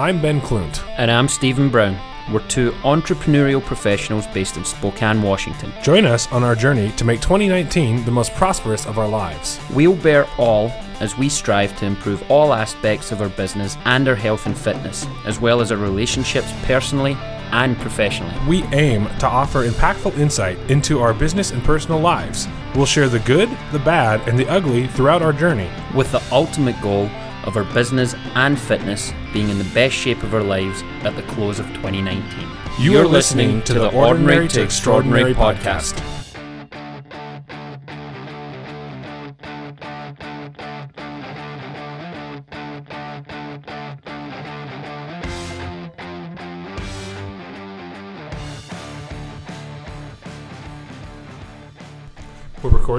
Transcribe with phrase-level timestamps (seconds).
[0.00, 0.82] I'm Ben Klunt.
[0.96, 1.94] And I'm Stephen Brown.
[2.32, 5.74] We're two entrepreneurial professionals based in Spokane, Washington.
[5.82, 9.60] Join us on our journey to make 2019 the most prosperous of our lives.
[9.74, 10.68] We'll bear all
[11.00, 15.06] as we strive to improve all aspects of our business and our health and fitness,
[15.26, 17.12] as well as our relationships personally
[17.52, 18.34] and professionally.
[18.48, 22.48] We aim to offer impactful insight into our business and personal lives.
[22.74, 25.68] We'll share the good, the bad, and the ugly throughout our journey.
[25.94, 27.10] With the ultimate goal
[27.44, 31.22] of our business and fitness being in the best shape of our lives at the
[31.22, 32.48] close of 2019.
[32.78, 36.09] You are listening to the Ordinary to Extraordinary podcast.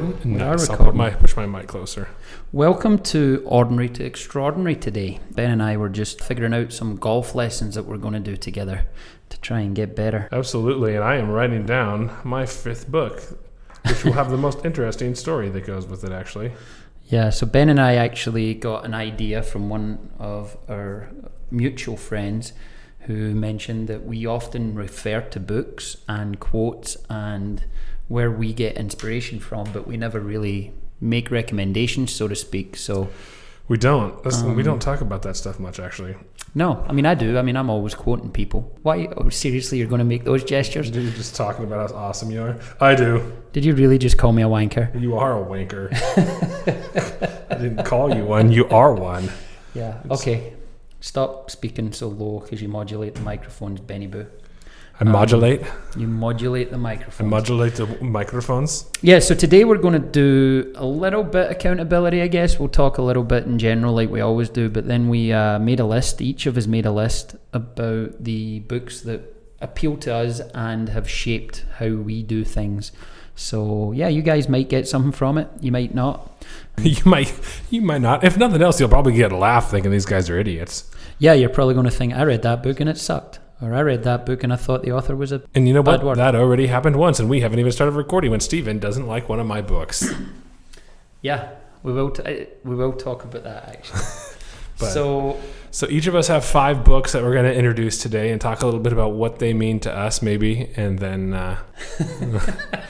[0.01, 0.41] Recording?
[0.41, 0.69] Are Nice.
[0.69, 2.09] I'll put my, push my mic closer.
[2.51, 5.19] Welcome to Ordinary to Extraordinary today.
[5.31, 8.35] Ben and I were just figuring out some golf lessons that we're going to do
[8.35, 8.85] together
[9.29, 10.27] to try and get better.
[10.31, 13.21] Absolutely, and I am writing down my fifth book,
[13.87, 16.51] which will have the most interesting story that goes with it, actually.
[17.07, 21.09] Yeah, so Ben and I actually got an idea from one of our
[21.49, 22.53] mutual friends
[23.01, 27.65] who mentioned that we often refer to books and quotes and
[28.11, 32.75] where we get inspiration from, but we never really make recommendations, so to speak.
[32.75, 33.07] So,
[33.67, 34.21] We don't.
[34.23, 36.15] That's, we Um, don't talk about that stuff much, actually.
[36.53, 37.37] no, I mean, I do.
[37.37, 38.59] I mean, I'm always quoting people.
[38.83, 39.07] Why?
[39.17, 40.89] Oh, seriously, you're going to make those gestures?
[40.89, 42.55] You're just talking about how awesome you are.
[42.81, 43.11] I do.
[43.53, 44.85] Did you really just call me a wanker?
[45.05, 45.83] You are a wanker.
[47.51, 48.51] I didn't call you one.
[48.51, 49.29] You are one.
[49.73, 49.93] Yeah.
[50.09, 50.53] Okay.
[50.99, 54.25] Stop speaking so low because you modulate the microphones, Benny Boo.
[55.01, 55.61] I modulate.
[55.97, 57.27] You modulate the I microphone.
[57.27, 58.85] modulate the microphones.
[59.01, 62.59] yeah, so today we're going to do a little bit accountability, I guess.
[62.59, 65.57] We'll talk a little bit in general, like we always do, but then we uh,
[65.57, 66.21] made a list.
[66.21, 69.21] Each of us made a list about the books that
[69.59, 72.91] appeal to us and have shaped how we do things.
[73.35, 75.47] So, yeah, you guys might get something from it.
[75.61, 76.45] You might not.
[76.77, 77.33] you might,
[77.71, 78.23] you might not.
[78.23, 80.91] If nothing else, you'll probably get a laugh thinking these guys are idiots.
[81.17, 83.39] Yeah, you're probably going to think, I read that book and it sucked.
[83.61, 85.43] Or I read that book and I thought the author was a.
[85.53, 86.03] And you know what?
[86.03, 86.17] Word.
[86.17, 89.39] That already happened once, and we haven't even started recording when Stephen doesn't like one
[89.39, 90.11] of my books.
[91.23, 91.51] Yeah,
[91.83, 94.01] we will, t- uh, we will talk about that actually.
[94.77, 95.39] So,
[95.73, 98.61] So each of us have five books that we're going to introduce today and talk
[98.61, 101.59] a little bit about what they mean to us, maybe, and then, uh,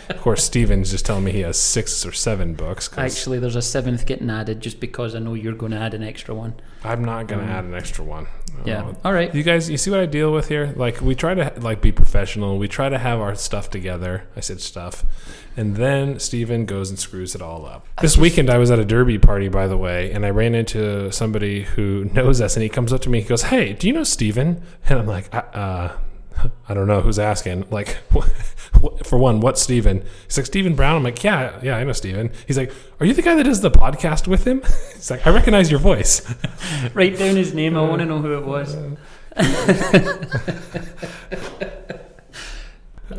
[0.10, 2.88] of course, Steven's just telling me he has six or seven books.
[2.88, 5.94] 'cause actually, there's a seventh getting added just because I know you're going to add
[5.94, 6.56] an extra one.
[6.84, 8.26] I'm not going to Um, add an extra one.
[8.66, 8.82] Yeah.
[8.84, 9.34] Uh, All right.
[9.34, 10.74] You guys, you see what I deal with here?
[10.76, 12.58] Like we try to like be professional.
[12.58, 14.24] We try to have our stuff together.
[14.36, 15.06] I said stuff,
[15.58, 17.88] and then Steven goes and screws it all up.
[18.02, 21.12] This weekend I was at a derby party, by the way, and I ran into
[21.12, 23.22] somebody who knows us, and he comes up to me.
[23.22, 25.98] He goes, "Hey, do you know Steven?" And I'm like, "Uh." uh
[26.70, 27.66] I don't know who's asking.
[27.70, 27.98] Like,
[29.04, 30.04] for one, what's Steven?
[30.26, 30.98] He's like, Steven Brown.
[30.98, 32.32] I'm like, yeah, yeah, I know Steven.
[32.48, 34.62] He's like, are you the guy that does the podcast with him?
[34.94, 36.22] He's like, I recognize your voice.
[36.94, 37.78] Write down his name.
[37.78, 38.76] I want to know who it was.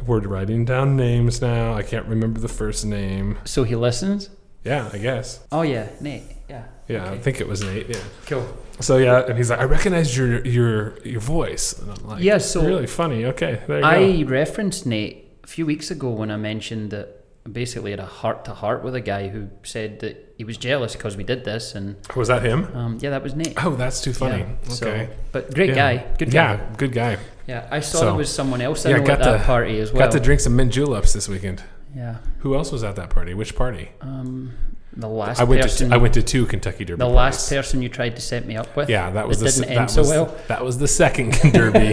[0.06, 1.74] We're writing down names now.
[1.74, 3.38] I can't remember the first name.
[3.44, 4.30] So he listens.
[4.64, 5.40] Yeah, I guess.
[5.50, 6.22] Oh yeah, Nate.
[6.48, 6.64] Yeah.
[6.88, 7.88] Yeah, I think it was Nate.
[7.88, 8.00] Yeah.
[8.26, 8.46] Cool.
[8.80, 11.72] So yeah, and he's like, I recognized your your your voice.
[11.78, 13.24] And I'm like, Yeah, so- really funny.
[13.26, 14.28] Okay, there you I go.
[14.30, 18.44] referenced Nate a few weeks ago when I mentioned that I basically had a heart
[18.44, 21.74] to heart with a guy who said that he was jealous because we did this,
[21.74, 22.69] and Was that him?
[22.76, 23.54] um, yeah, that was Nate.
[23.64, 24.40] Oh, that's too funny.
[24.40, 25.08] Yeah, so- okay.
[25.32, 25.74] but great Yeah.
[25.96, 26.04] guy.
[26.19, 26.52] Good guy.
[26.54, 27.19] Yeah, good guy.
[27.47, 29.44] Yeah, I saw So- there was someone else I Yeah, know got at that to-
[29.44, 30.00] party as well.
[30.00, 31.62] Got to drink some mint juleps this weekend.
[31.94, 33.34] yeah, Who else was at that party?
[33.34, 33.91] Which party?
[34.00, 34.53] um,
[34.94, 36.98] the last I went person, to I went to two Kentucky Derby.
[36.98, 37.16] the parties.
[37.16, 38.91] last person you tried to set me up with.
[38.91, 40.36] Yeah, that was the didn't end so was, well.
[40.48, 41.92] That was the second Derby,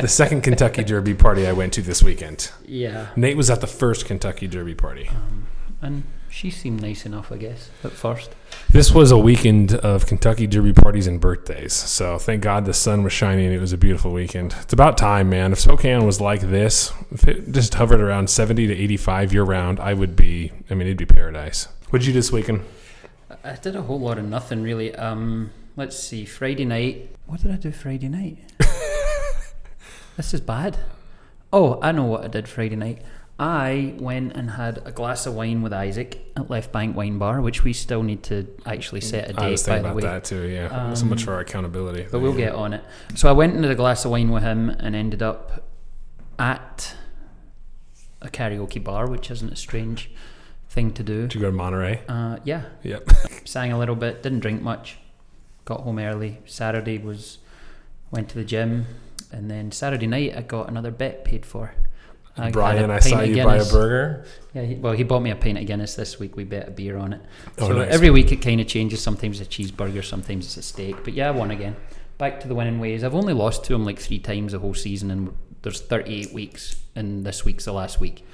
[0.00, 2.50] the second Kentucky Derby party I went to this weekend.
[2.66, 5.10] Yeah, Nate was at the first Kentucky Derby party.
[5.82, 8.30] And she seemed nice enough, I guess, at first.
[8.70, 11.72] This was a weekend of Kentucky Derby parties and birthdays.
[11.72, 13.52] So thank God the sun was shining.
[13.52, 14.54] It was a beautiful weekend.
[14.60, 15.52] It's about time, man.
[15.52, 19.80] If Spokane was like this, if it just hovered around 70 to 85 year round,
[19.80, 21.66] I would be, I mean, it'd be paradise.
[21.88, 22.60] What'd you do this weekend?
[23.30, 24.94] I- I did a whole lot of nothing really.
[24.94, 27.16] Um, let's see, Friday night.
[27.26, 28.38] What did I do Friday night?
[30.16, 30.78] this is bad.
[31.52, 33.02] Oh, I know what I did Friday night.
[33.40, 37.40] I went and had a glass of wine with Isaac at Left Bank Wine Bar,
[37.40, 39.96] which we still need to actually set a I was date, by thinking the about
[39.96, 40.02] way.
[40.02, 40.92] that too, yeah.
[40.94, 42.06] so much Um, for our accountability.
[42.10, 42.84] But we'll get on it.
[43.14, 45.66] So I went into a glass of wine with him and ended up
[46.38, 46.94] at
[48.20, 50.10] a karaoke bar, which isn't a strange
[50.68, 51.26] thing to do.
[51.32, 52.02] You go to Monterey?
[52.08, 53.08] Uh, yeah, Yep.
[53.46, 54.98] sang a little bit, didn't drink much,
[55.64, 56.38] got home early.
[56.44, 57.38] Saturday was
[58.10, 58.86] Went to the gym,
[59.32, 61.74] and then Saturday night I got another bet paid for.
[62.40, 63.72] I Brian, I saw you buy a Guinness.
[63.72, 64.24] burger.
[64.54, 66.36] Yeah, he, well, he bought me a pint of Guinness this week.
[66.36, 67.20] We bet a beer on it.
[67.58, 67.92] Oh, so nice.
[67.92, 69.02] every week it kind of changes.
[69.02, 71.04] Sometimes it's a cheeseburger, sometimes it's a steak.
[71.04, 71.76] But yeah, I won again.
[72.18, 73.04] Back to the winning ways.
[73.04, 76.82] I've only lost to him like three times the whole season, and there's 38 weeks,
[76.96, 78.24] and this week's the last week.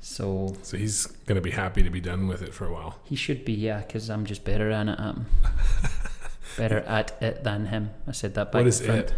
[0.00, 2.98] So So he's gonna be happy to be done with it for a while.
[3.04, 4.98] he should be, yeah, because I'm just better at it.
[4.98, 5.26] Um,
[6.56, 7.90] better at it than him.
[8.08, 9.12] I said that back What is it?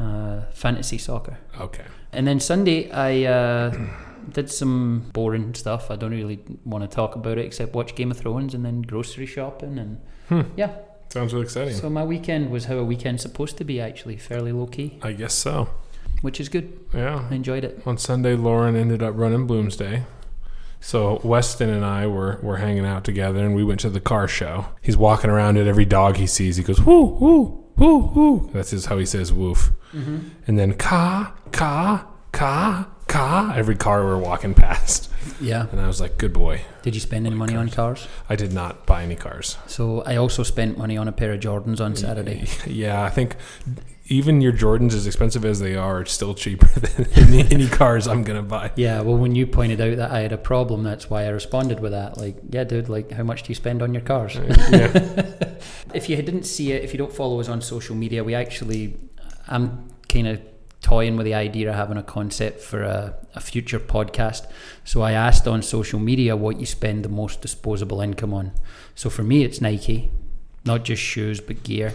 [0.00, 1.36] Uh, fantasy soccer.
[1.60, 1.84] Okay.
[2.12, 3.74] And then Sunday, I uh,
[4.32, 5.90] did some boring stuff.
[5.90, 8.82] I don't really want to talk about it except watch Game of Thrones and then
[8.82, 9.78] grocery shopping.
[9.78, 10.42] And Hmm.
[10.56, 10.70] yeah,
[11.08, 11.74] Sounds really exciting.
[11.74, 15.12] so my weekend was how a weekend's supposed to be actually, fairly low key, I
[15.12, 15.68] guess so.
[16.22, 16.72] which is good.
[16.94, 17.26] Yeah.
[17.30, 17.82] I enjoyed it.
[17.84, 20.04] On Sunday, Lauren ended up running Bloomsday.
[20.80, 24.26] So Weston and I were, were hanging out together, and we went to the car
[24.28, 24.66] show.
[24.80, 26.56] He's walking around at every dog he sees.
[26.56, 28.50] He goes woo woo woo woo.
[28.52, 29.70] That's just how he says woof.
[29.92, 30.18] Mm-hmm.
[30.46, 33.52] And then ka ka ka ka.
[33.56, 35.10] Every car we're walking past,
[35.40, 35.66] Yeah.
[35.72, 38.06] and I was like, "Good boy." Did you spend any money on cars?
[38.28, 39.56] I did not buy any cars.
[39.66, 42.46] So I also spent money on a pair of Jordans on Saturday.
[42.66, 43.36] Yeah, I think
[44.06, 48.06] even your Jordans, as expensive as they are, are still cheaper than any, any cars
[48.08, 48.70] I'm gonna buy.
[48.76, 51.80] Yeah, well, when you pointed out that I had a problem, that's why I responded
[51.80, 52.16] with that.
[52.18, 54.34] Like, yeah, dude, like, how much do you spend on your cars?
[54.36, 54.90] yeah.
[55.94, 58.96] if you didn't see it, if you don't follow us on social media, we actually,
[59.48, 60.40] I'm kind of
[60.82, 64.46] toying with the idea of having a concept for a, a future podcast.
[64.84, 68.52] So I asked on social media what you spend the most disposable income on.
[68.94, 70.10] So for me, it's Nike,
[70.64, 71.92] not just shoes, but gear.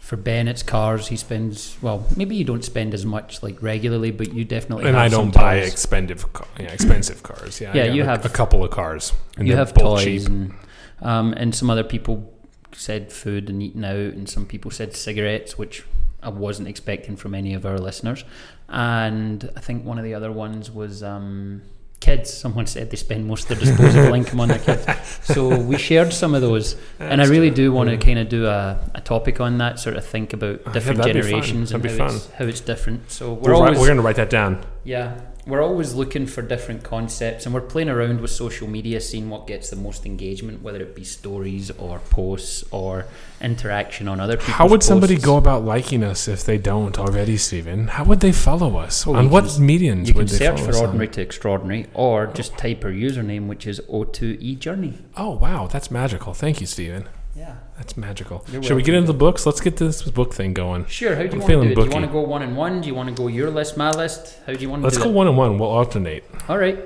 [0.00, 1.08] For Ben, it's cars.
[1.08, 2.06] He spends well.
[2.16, 4.84] Maybe you don't spend as much like regularly, but you definitely.
[4.86, 5.72] And I don't buy toys.
[5.72, 6.24] expensive,
[6.60, 7.60] yeah, expensive cars.
[7.60, 10.28] Yeah, Yeah, you a, have- a couple of cars, and you have toys cheap.
[10.28, 10.54] and
[11.02, 12.32] um, and some other people
[12.72, 15.82] said food and eating out and some people said cigarettes which
[16.26, 18.24] I wasn't expecting from any of our listeners.
[18.68, 21.62] And I think one of the other ones was um,
[22.00, 22.32] kids.
[22.32, 24.86] Someone said they spend most of their disposable income on their kids.
[25.22, 26.76] So we shared some of those.
[26.98, 29.96] And I really do want to kind of do a, a topic on that sort
[29.96, 31.12] of think about different be fun.
[31.12, 33.10] generations and how it's, how it's different.
[33.10, 34.64] So we're We're, always we're gonna write that down.
[34.84, 39.30] yeah, we're always looking for different concepts and we're playing around with social media, seeing
[39.30, 43.06] what gets the most engagement, whether it be stories or posts or
[43.40, 47.36] interaction on other people's How would somebody go about liking us if they don't already,
[47.36, 47.86] Stephen?
[47.88, 49.06] How would they follow us?
[49.06, 50.86] Oh, on what can- mediums You can would they search for us on?
[50.86, 54.98] Ordinary to Extraordinary or just type our username, which is O2E Journey.
[55.16, 56.34] Oh wow, that's magical.
[56.34, 57.08] Thank you, Stephen.
[57.36, 57.54] Yeah.
[57.76, 58.44] That's magical.
[58.50, 59.44] You're Should we get into the books?
[59.44, 60.86] Let's get this book thing going.
[60.86, 61.74] Sure, how do you I'm want to feeling do it?
[61.76, 62.80] Do you want to go one and one?
[62.80, 64.38] Do you want to go your list, my list?
[64.46, 64.86] How do you want to go?
[64.86, 65.12] Let's do go it?
[65.12, 65.58] one and one.
[65.58, 66.24] We'll alternate.
[66.48, 66.78] All right.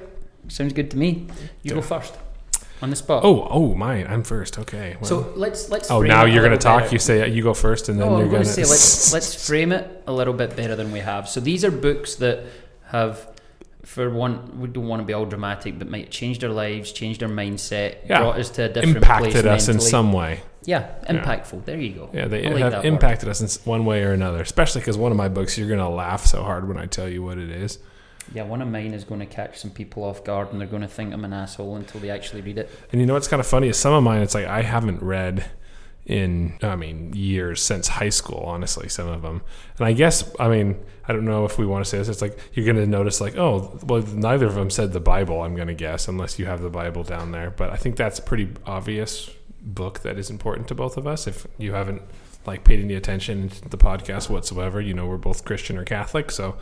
[0.49, 1.29] Sounds good to me.
[1.63, 1.85] You Do go it.
[1.85, 2.15] first.
[2.83, 3.23] On the spot.
[3.25, 4.07] Oh, oh, mine.
[4.09, 4.59] I'm first.
[4.59, 4.97] Okay.
[5.01, 5.09] Well.
[5.09, 6.83] so let's let's oh, frame now you're gonna little talk.
[6.85, 6.95] better.
[6.95, 9.71] You say you go first, and then oh, you're going gonna say let's let's frame
[9.71, 11.29] it a little bit better than we have.
[11.29, 12.45] So these are books that
[12.87, 13.29] have,
[13.85, 17.23] for one, we don't want to be all dramatic, but might changed our lives, changed
[17.23, 18.21] our mindset, Yeah.
[18.21, 20.41] brought us to a different impacted place us in some way.
[20.65, 21.65] Yeah, impactful.
[21.65, 22.11] There you go.
[22.13, 22.85] Yeah, they have word.
[22.85, 24.41] impacted us in one way or another.
[24.43, 27.23] Especially because one of my books, you're gonna laugh so hard when I tell you
[27.23, 27.79] what it is.
[28.35, 30.83] Yeah, one of mine is going to catch some people off guard, and they're going
[30.83, 32.71] to think I'm an asshole until they actually read it.
[32.93, 34.23] And you know what's kind of funny is some of mine.
[34.23, 35.51] It's like I haven't read
[36.07, 38.41] in I mean years since high school.
[38.41, 39.43] Honestly, some of them.
[39.79, 40.77] And I guess I mean
[41.07, 42.09] I don't know if we want to say this.
[42.09, 45.43] It's like you're gonna notice like oh well neither of them said the Bible.
[45.43, 47.51] I'm gonna guess unless you have the Bible down there.
[47.51, 51.27] But I think that's pretty obvious book that is important to both of us.
[51.27, 52.03] If you haven't
[52.47, 56.31] like paid any attention to the podcast whatsoever, you know we're both Christian or Catholic.
[56.31, 56.57] So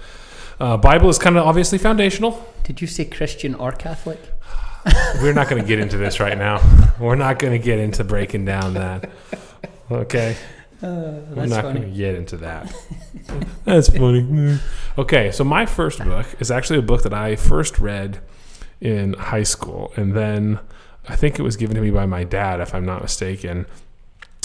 [0.60, 2.52] uh, Bible is kind of obviously foundational.
[2.64, 4.18] Did you say Christian or Catholic?
[5.20, 6.62] We're not going to get into this right now.
[6.98, 9.10] We're not going to get into breaking down that.
[9.90, 10.36] Okay,
[10.82, 12.72] Uh, we're not going to get into that.
[13.64, 14.58] that's funny.
[14.96, 18.20] Okay, so my first book is actually a book that I first read
[18.80, 20.60] in high school, and then
[21.08, 23.66] I think it was given to me by my dad, if I'm not mistaken.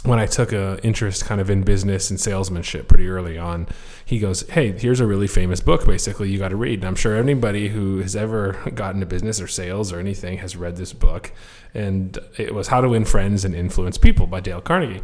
[0.04, 3.68] When I took a interest kind of in business and salesmanship pretty early on,
[4.04, 5.86] he goes, "Hey, here's a really famous book.
[5.86, 9.40] Basically, you got to read." And I'm sure anybody who has ever gotten into business
[9.40, 11.32] or sales or anything has read this book.
[11.74, 15.02] And it was How to Win Friends and Influence People by Dale Carnegie.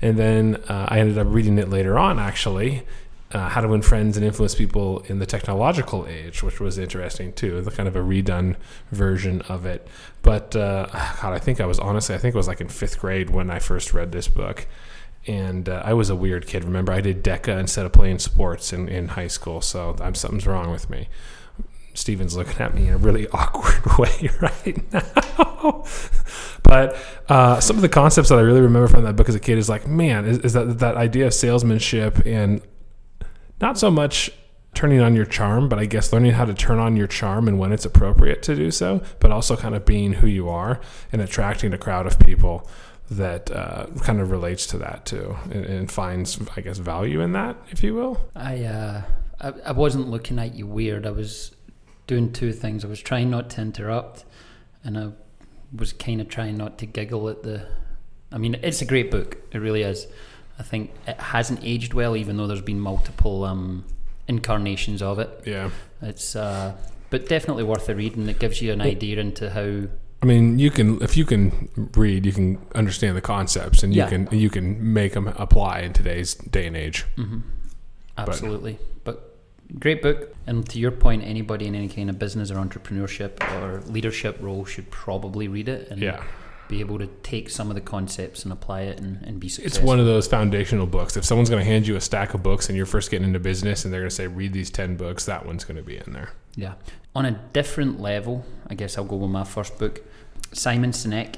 [0.00, 2.84] And then uh, I ended up reading it later on, actually,
[3.32, 7.32] uh, How to Win Friends and Influence People in the Technological Age, which was interesting
[7.32, 8.56] too, the kind of a redone
[8.90, 9.86] version of it.
[10.22, 10.86] But uh,
[11.20, 13.50] God, I think I was honestly, I think it was like in fifth grade when
[13.50, 14.66] I first read this book.
[15.26, 16.64] And uh, I was a weird kid.
[16.64, 20.46] Remember, I did DECA instead of playing sports in, in high school, so I'm, something's
[20.46, 21.08] wrong with me.
[21.94, 25.84] Steven's looking at me in a really awkward way right now.
[26.64, 26.96] but
[27.28, 29.58] uh, some of the concepts that I really remember from that book as a kid
[29.58, 32.60] is like, man, is, is that that idea of salesmanship and
[33.62, 34.30] not so much
[34.74, 37.58] turning on your charm, but I guess learning how to turn on your charm and
[37.58, 40.80] when it's appropriate to do so, but also kind of being who you are
[41.12, 42.68] and attracting a crowd of people
[43.10, 47.32] that uh, kind of relates to that too and, and, finds, I guess, value in
[47.32, 48.20] that, if you will.
[48.34, 49.02] I, uh,
[49.40, 51.06] I, I wasn't looking at you weird.
[51.06, 51.54] I was
[52.06, 52.84] doing two things.
[52.84, 54.24] I was trying not to interrupt,
[54.82, 55.10] and I
[55.76, 57.66] was kind of trying not to giggle at the.
[58.30, 59.36] I mean, it's a great book.
[59.52, 60.06] It really is.
[60.58, 63.84] I think it hasn't aged well, even though there's been multiple um,
[64.28, 65.42] incarnations of it.
[65.46, 66.74] Yeah, it's uh,
[67.10, 69.88] but definitely worth a read, and it gives you an idea into how.
[70.22, 74.02] I mean, you can if you can read, you can understand the concepts, and you
[74.02, 74.08] yeah.
[74.08, 77.04] can you can make them apply in today's day and age.
[77.16, 77.40] Mm-hmm.
[78.18, 80.34] Absolutely, but, but great book.
[80.46, 84.64] And to your point, anybody in any kind of business or entrepreneurship or leadership role
[84.64, 85.90] should probably read it.
[85.90, 86.22] And yeah
[86.72, 89.78] be able to take some of the concepts and apply it and, and be successful.
[89.78, 91.16] It's one of those foundational books.
[91.18, 93.38] If someone's going to hand you a stack of books and you're first getting into
[93.38, 95.98] business and they're going to say, read these 10 books, that one's going to be
[95.98, 96.30] in there.
[96.56, 96.74] Yeah.
[97.14, 100.02] On a different level, I guess I'll go with my first book
[100.52, 101.36] Simon Sinek,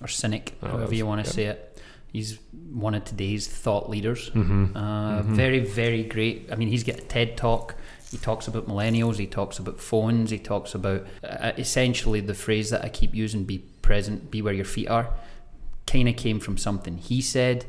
[0.00, 1.80] or Sinek, oh, however you want to say it.
[2.12, 2.38] He's
[2.72, 4.30] one of today's thought leaders.
[4.30, 4.76] Mm-hmm.
[4.76, 5.34] Uh, mm-hmm.
[5.34, 6.48] Very, very great.
[6.52, 7.74] I mean, he's got a TED talk.
[8.10, 9.16] He talks about millennials.
[9.16, 10.30] He talks about phones.
[10.30, 14.54] He talks about uh, essentially the phrase that I keep using: "Be present, be where
[14.54, 15.10] your feet are,
[15.86, 17.66] kind of came from something he said.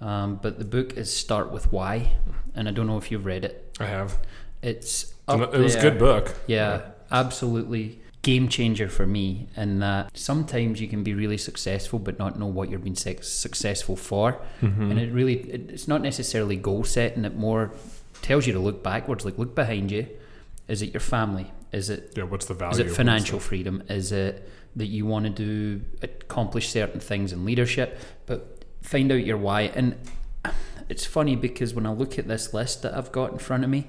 [0.00, 2.12] Um, but the book is Start with Why,
[2.54, 3.76] and I don't know if you've read it.
[3.78, 4.18] I have.
[4.62, 6.34] It's it was a good book.
[6.46, 9.48] Yeah, yeah, absolutely game changer for me.
[9.56, 13.96] In that sometimes you can be really successful but not know what you're being successful
[13.96, 14.90] for, mm-hmm.
[14.90, 17.24] and it really it's not necessarily goal setting.
[17.24, 17.72] It more
[18.22, 19.24] tells you to look backwards.
[19.24, 20.06] Like look behind you.
[20.68, 21.52] Is it your family?
[21.72, 22.24] Is it yeah?
[22.24, 22.72] What's the value?
[22.84, 23.82] Is it financial freedom?
[23.88, 27.98] Is it that you want to do accomplish certain things in leadership?
[28.26, 29.62] But find out your why.
[29.62, 29.96] And
[30.88, 33.70] it's funny because when I look at this list that I've got in front of
[33.70, 33.86] me,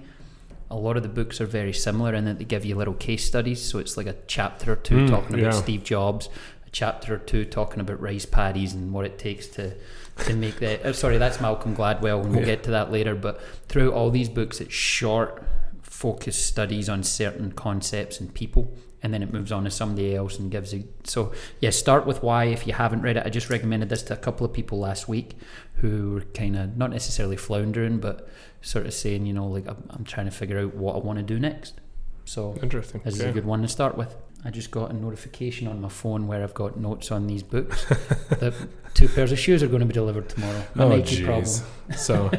[0.69, 3.25] a lot of the books are very similar in that they give you little case
[3.25, 3.61] studies.
[3.61, 5.61] So it's like a chapter or two mm, talking about yeah.
[5.61, 6.29] Steve Jobs,
[6.65, 9.75] a chapter or two talking about rice paddies and what it takes to
[10.19, 10.81] to make that.
[10.83, 12.45] Oh, sorry, that's Malcolm Gladwell, and we'll yeah.
[12.45, 13.15] get to that later.
[13.15, 15.43] But throughout all these books, it's short
[15.81, 20.39] focused studies on certain concepts and people and then it moves on to somebody else
[20.39, 23.49] and gives you so yeah start with why if you haven't read it i just
[23.49, 25.37] recommended this to a couple of people last week
[25.75, 28.27] who were kind of not necessarily floundering but
[28.61, 31.19] sort of saying you know like i'm, I'm trying to figure out what i want
[31.19, 31.79] to do next
[32.25, 33.25] so interesting this okay.
[33.25, 34.15] is a good one to start with
[34.45, 37.85] I just got a notification on my phone where I've got notes on these books
[38.29, 38.53] that
[38.93, 40.63] two pairs of shoes are going to be delivered tomorrow.
[40.77, 41.63] Oh, jeez.
[41.97, 42.31] so,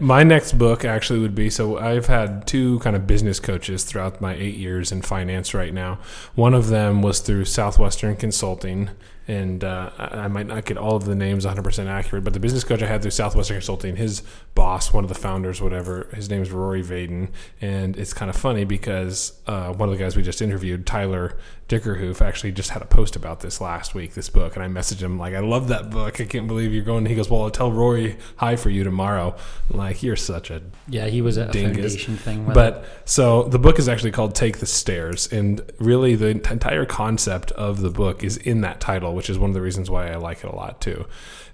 [0.00, 4.20] my next book actually would be so I've had two kind of business coaches throughout
[4.20, 5.98] my eight years in finance right now.
[6.34, 8.90] One of them was through Southwestern Consulting,
[9.28, 12.64] and uh, I might not get all of the names 100% accurate, but the business
[12.64, 14.22] coach I had through Southwestern Consulting, his
[14.54, 17.28] boss, one of the founders, whatever, his name is Rory Vaden,
[17.60, 21.36] and it's kind of funny because uh, one of the guys we just interviewed, Tyler
[21.68, 25.02] Dickerhoof, actually just had a post about this last week, this book, and I messaged
[25.02, 25.97] him like, "I love that book.
[26.04, 29.34] I can't believe you're going." He goes, "Well, I'll tell Rory hi for you tomorrow."
[29.70, 31.06] I'm like, you're such a yeah.
[31.06, 31.94] He was at dingus.
[31.94, 32.84] a foundation thing, but it.
[33.04, 37.80] so the book is actually called "Take the Stairs," and really the entire concept of
[37.80, 40.44] the book is in that title which is one of the reasons why I like
[40.44, 41.06] it a lot too,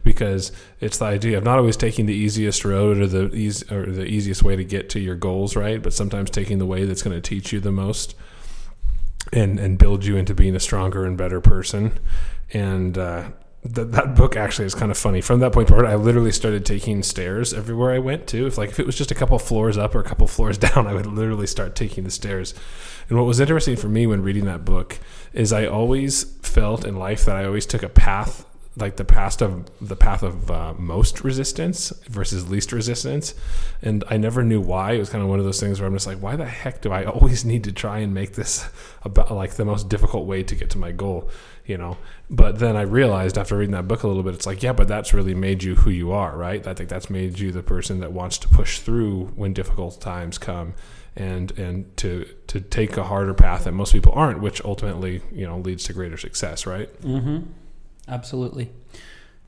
[0.03, 3.87] because it's the idea of not always taking the easiest road or the easy, or
[3.87, 5.83] the easiest way to get to your goals, right?
[5.83, 8.15] But sometimes taking the way that's going to teach you the most
[9.33, 11.99] and and build you into being a stronger and better person.
[12.53, 13.31] And uh,
[13.65, 15.21] that that book actually is kind of funny.
[15.21, 18.47] From that point forward, I literally started taking stairs everywhere I went to.
[18.47, 20.87] If like if it was just a couple floors up or a couple floors down,
[20.87, 22.55] I would literally start taking the stairs.
[23.09, 24.99] And what was interesting for me when reading that book
[25.33, 28.45] is I always felt in life that I always took a path
[28.77, 33.35] like the path of the path of uh, most resistance versus least resistance
[33.83, 35.95] and i never knew why it was kind of one of those things where i'm
[35.95, 38.69] just like why the heck do i always need to try and make this
[39.03, 41.31] about like the most difficult way to get to my goal
[41.67, 41.97] you know
[42.29, 44.89] but then i realized after reading that book a little bit it's like yeah but
[44.89, 48.01] that's really made you who you are right i think that's made you the person
[48.01, 50.75] that wants to push through when difficult times come
[51.17, 55.47] and and to to take a harder path that most people aren't, which ultimately you
[55.47, 56.89] know leads to greater success, right?
[57.03, 57.51] Mm-hmm.
[58.09, 58.71] Absolutely.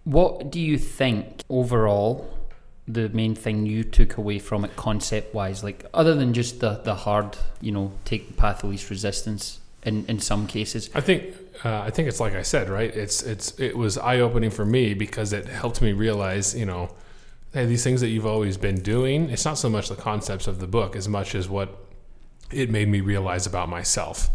[0.04, 2.32] What do you think overall?
[2.88, 6.80] The main thing you took away from it, concept wise, like other than just the
[6.84, 9.60] the hard, you know, take the path of least resistance.
[9.82, 12.92] In, in some cases, I think uh, I think it's like I said, right?
[12.92, 16.90] It's it's it was eye opening for me because it helped me realize, you know,
[17.52, 20.58] hey, these things that you've always been doing, it's not so much the concepts of
[20.58, 21.76] the book as much as what
[22.50, 24.28] it made me realize about myself.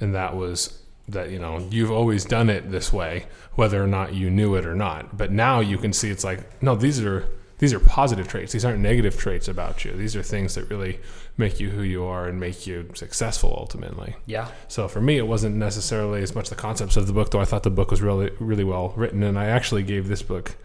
[0.00, 4.14] And that was that, you know, you've always done it this way, whether or not
[4.14, 5.16] you knew it or not.
[5.16, 8.52] But now you can see it's like, no, these are these are positive traits.
[8.52, 9.92] These aren't negative traits about you.
[9.92, 10.98] These are things that really
[11.36, 14.16] make you who you are and make you successful ultimately.
[14.26, 14.48] Yeah.
[14.68, 17.44] So for me, it wasn't necessarily as much the concepts of the book, though I
[17.44, 19.22] thought the book was really, really well written.
[19.22, 20.56] And I actually gave this book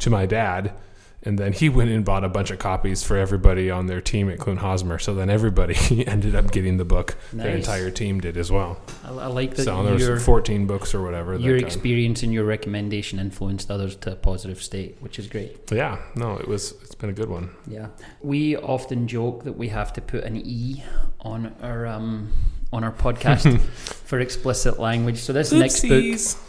[0.00, 0.74] to my dad.
[1.24, 4.28] And then he went and bought a bunch of copies for everybody on their team
[4.28, 4.98] at Clune Hosmer.
[4.98, 7.16] So then everybody ended up getting the book.
[7.32, 8.80] Their entire team did as well.
[9.04, 11.38] I, I like that So there your, was 14 books or whatever.
[11.38, 15.70] your that, experience and your recommendation influenced others to a positive state, which is great.
[15.70, 16.72] yeah, no, it was.
[16.82, 17.50] It's been a good one.
[17.68, 17.88] Yeah.
[18.20, 20.82] We often joke that we have to put an E
[21.20, 22.32] on our um
[22.72, 23.60] on our podcast
[24.06, 25.18] for explicit language.
[25.18, 26.04] So this next book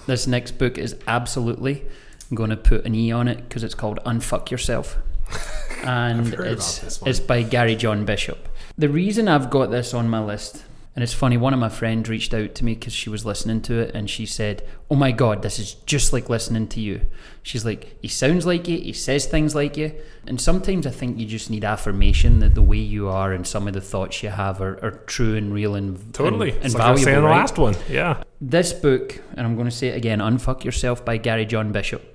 [0.07, 1.85] this next book is absolutely
[2.33, 4.97] I'm going to put an E on it because it's called Unfuck Yourself.
[5.85, 7.09] And it's about this one.
[7.09, 8.47] it's by Gary John Bishop.
[8.77, 10.63] The reason I've got this on my list
[10.95, 13.61] and it's funny one of my friends reached out to me cuz she was listening
[13.63, 17.01] to it and she said, "Oh my god, this is just like listening to you."
[17.41, 19.91] She's like, "He sounds like you, he says things like you."
[20.25, 23.67] And sometimes I think you just need affirmation that the way you are and some
[23.67, 26.49] of the thoughts you have are, are true and real and Totally.
[26.51, 27.05] and, and it's like I was valuable.
[27.05, 27.75] saying in the last one.
[27.89, 28.23] Yeah.
[28.39, 32.12] This book, and I'm going to say it again, Unfuck Yourself by Gary John Bishop.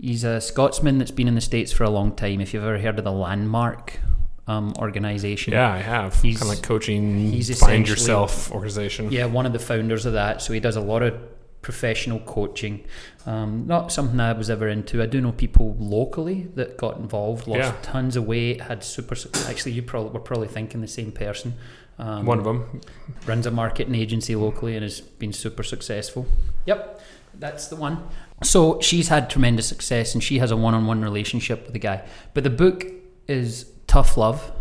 [0.00, 2.40] He's a Scotsman that's been in the States for a long time.
[2.40, 4.00] If you've ever heard of the Landmark
[4.46, 5.52] um, organization.
[5.54, 6.20] Yeah, I have.
[6.20, 9.10] He's- kind of like coaching, he's find yourself organization.
[9.10, 10.42] Yeah, one of the founders of that.
[10.42, 11.14] So he does a lot of
[11.62, 12.84] professional coaching.
[13.24, 15.02] Um, not something I was ever into.
[15.02, 17.74] I do know people locally that got involved, lost Yeah.
[17.80, 19.16] tons of weight, had super.
[19.46, 21.54] Actually, you probably were probably thinking the same person.
[21.98, 22.80] Um, One of them.
[23.24, 26.26] runs a marketing agency locally and has been super successful.
[26.66, 27.00] Yep,
[27.38, 28.06] that's the one.
[28.42, 31.78] So she's had tremendous success and she has a one on one relationship with the
[31.78, 32.02] guy.
[32.34, 32.84] But the book
[33.28, 34.52] is Tough Love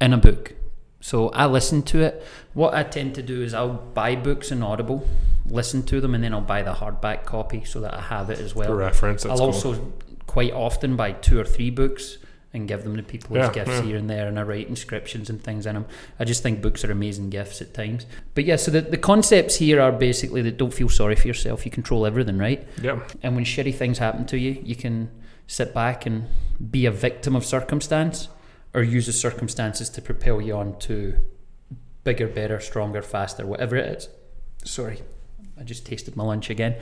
[0.00, 0.54] in a book.
[1.00, 2.24] So I listen to it.
[2.54, 5.06] What I tend to do is I'll buy books in Audible,
[5.46, 8.38] listen to them, and then I'll buy the hardback copy so that I have it
[8.38, 8.74] as For well.
[8.74, 9.22] reference.
[9.24, 9.54] That's I'll cool.
[9.54, 9.92] also
[10.26, 12.18] quite often buy two or three books
[12.54, 13.82] and give them to people as gifts yeah.
[13.82, 15.86] here and there, and I write inscriptions and things in them.
[16.18, 18.06] I just think books are amazing gifts at times.
[18.34, 21.64] But yeah, so the, the concepts here are basically that don't feel sorry for yourself.
[21.64, 22.66] You control everything, right?
[22.80, 23.00] yeah.
[23.22, 25.10] And when shitty things happen to you, you can
[25.46, 26.26] sit back and
[26.70, 28.28] be a victim of circumstance
[28.72, 31.16] or use the circumstances to propel you on to
[32.04, 34.08] bigger, better, stronger, faster, whatever it is.
[34.64, 35.02] Sorry,
[35.58, 36.76] I just tasted my lunch again.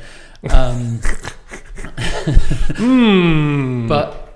[0.50, 1.00] Um,
[2.76, 3.86] Hmm.
[3.88, 4.31] but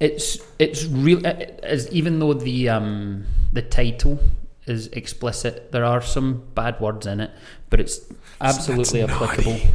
[0.00, 4.18] it's it's real as even though the um the title
[4.66, 7.30] is explicit there are some bad words in it
[7.70, 8.00] but it's
[8.40, 9.70] absolutely That's applicable naughty.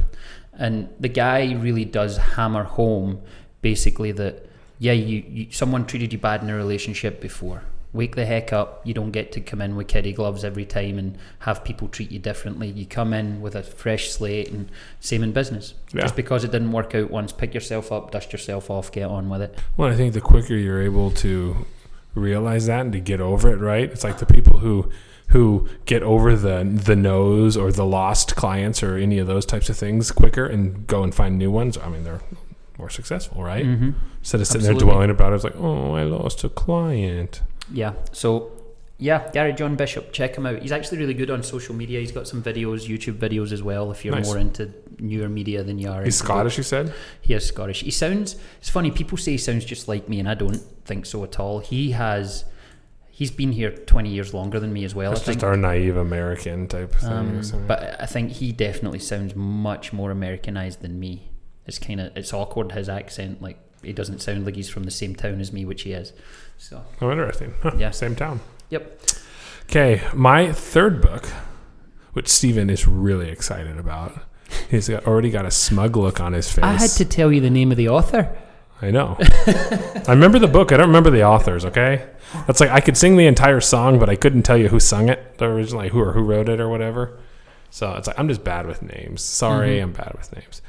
[0.54, 3.22] and the guy really does hammer home
[3.62, 4.46] basically that
[4.80, 7.64] yeah you, you someone treated you bad in a relationship before
[7.94, 10.98] wake the heck up you don't get to come in with kiddie gloves every time
[10.98, 15.22] and have people treat you differently you come in with a fresh slate and same
[15.24, 16.02] in business Yeah.
[16.02, 19.30] just because it didn't work out once pick yourself up dust yourself off get on
[19.30, 21.66] with it Well, I think the quicker you're able to
[22.16, 23.90] realize that and to get over it, right?
[23.92, 24.90] It's like the people who
[25.30, 29.70] who get over the the no's or the lost clients or any of those types
[29.70, 31.78] of things quicker and go and find new ones.
[31.78, 32.22] I mean, they're
[32.78, 33.66] more successful, right?
[33.66, 33.92] mm-hmm.
[34.20, 34.86] Instead of sitting Absolutely.
[34.86, 37.42] there dwelling about it, it's like, oh, I lost a client.
[37.72, 37.94] Yeah.
[38.12, 38.52] So,
[38.98, 40.62] yeah, Gary John Bishop, check him out.
[40.62, 42.00] He's actually really good on social media.
[42.00, 43.92] He's got some videos, YouTube videos as well.
[43.92, 44.26] If you're Nice.
[44.26, 46.94] more into newer media than you are, He's Scottish, you said.
[47.22, 47.82] He is Scottish.
[47.82, 48.36] He sounds.
[48.60, 48.92] It's funny.
[48.92, 51.60] People say he sounds just like me, and I don't think so at all.
[51.60, 52.46] He has.
[53.16, 55.12] He's been here 20 years longer than me as well.
[55.12, 55.36] That's I think.
[55.38, 57.10] just our naive American type thing.
[57.12, 61.30] Um, isn't but I think he definitely sounds much more Americanized than me.
[61.68, 63.40] It's kind of it's awkward his accent.
[63.40, 66.14] Like he doesn't sound like he's from the same town as me, which he is.
[66.58, 67.54] So oh, interesting.
[67.62, 67.92] Huh, Yeah.
[67.92, 68.40] Same town.
[68.70, 69.00] Yep.
[69.70, 71.28] Okay, my third book,
[72.14, 74.14] which Stephen is really excited about.
[74.70, 76.64] He's got, already got a smug look on his face.
[76.64, 78.36] I had to tell you the name of the author.
[78.82, 79.16] I know.
[79.20, 80.72] I remember the book.
[80.72, 81.64] I don't remember the authors.
[81.66, 82.06] Okay,
[82.46, 85.08] that's like I could sing the entire song, but I couldn't tell you who sung
[85.10, 87.18] it originally, who or who wrote it or whatever.
[87.70, 89.22] So it's like I'm just bad with names.
[89.24, 89.84] Sorry, Mhm.
[89.84, 90.62] I'm bad with names.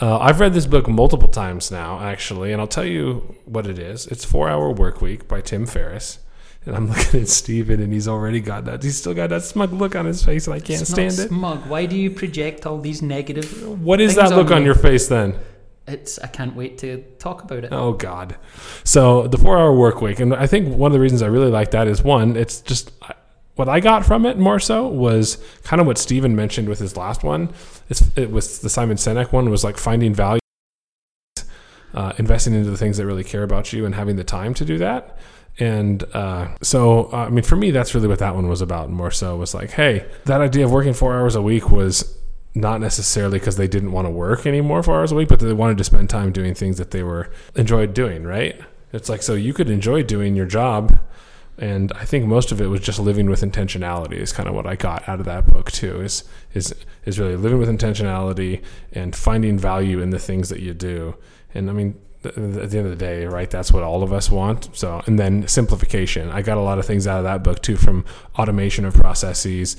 [0.00, 3.78] Uh, I've read this book multiple times now, actually, and I'll tell you what it
[3.78, 4.06] is.
[4.06, 6.20] It's Four Hour Work Week by Tim Ferriss.
[6.64, 8.82] And I'm looking at Steven, and he's already got that.
[8.82, 11.28] He's still got that smug look on his face, and I can't It's stand it.
[11.28, 11.66] Smug.
[11.66, 13.66] Why do you project all these negative?
[13.82, 15.34] What is that look on on your face then?
[15.88, 16.18] It's.
[16.20, 17.72] I can't wait to talk about it.
[17.72, 18.36] Oh God!
[18.84, 21.70] So the four-hour work week, and I think one of the reasons I really like
[21.70, 22.92] that is one, it's just
[23.58, 26.96] what I got from it more so was kind of what Steven mentioned with his
[26.96, 27.52] last one.
[27.88, 30.40] It's, it was the Simon Sinek one was like finding value,
[31.92, 34.64] uh, investing into the things that really care about you, and having the time to
[34.64, 35.18] do that.
[35.58, 38.90] And uh, so, uh, I mean, for me, that's really what that one was about.
[38.90, 42.16] More so, was like, hey, that idea of working four hours a week was
[42.54, 45.52] not necessarily because they didn't want to work anymore four hours a week, but they
[45.52, 48.60] wanted to spend time doing things that they were enjoyed doing, right?
[48.92, 51.00] It's like so you could enjoy doing your job,
[51.58, 54.14] and I think most of it was just living with intentionality.
[54.14, 56.00] Is kind of what I got out of that book too.
[56.00, 60.72] Is is is really living with intentionality and finding value in the things that you
[60.72, 61.16] do.
[61.54, 63.50] And I mean, th- at the end of the day, right?
[63.50, 64.68] That's what all of us want.
[64.72, 66.30] So, and then simplification.
[66.30, 68.04] I got a lot of things out of that book too, from
[68.38, 69.76] automation of processes,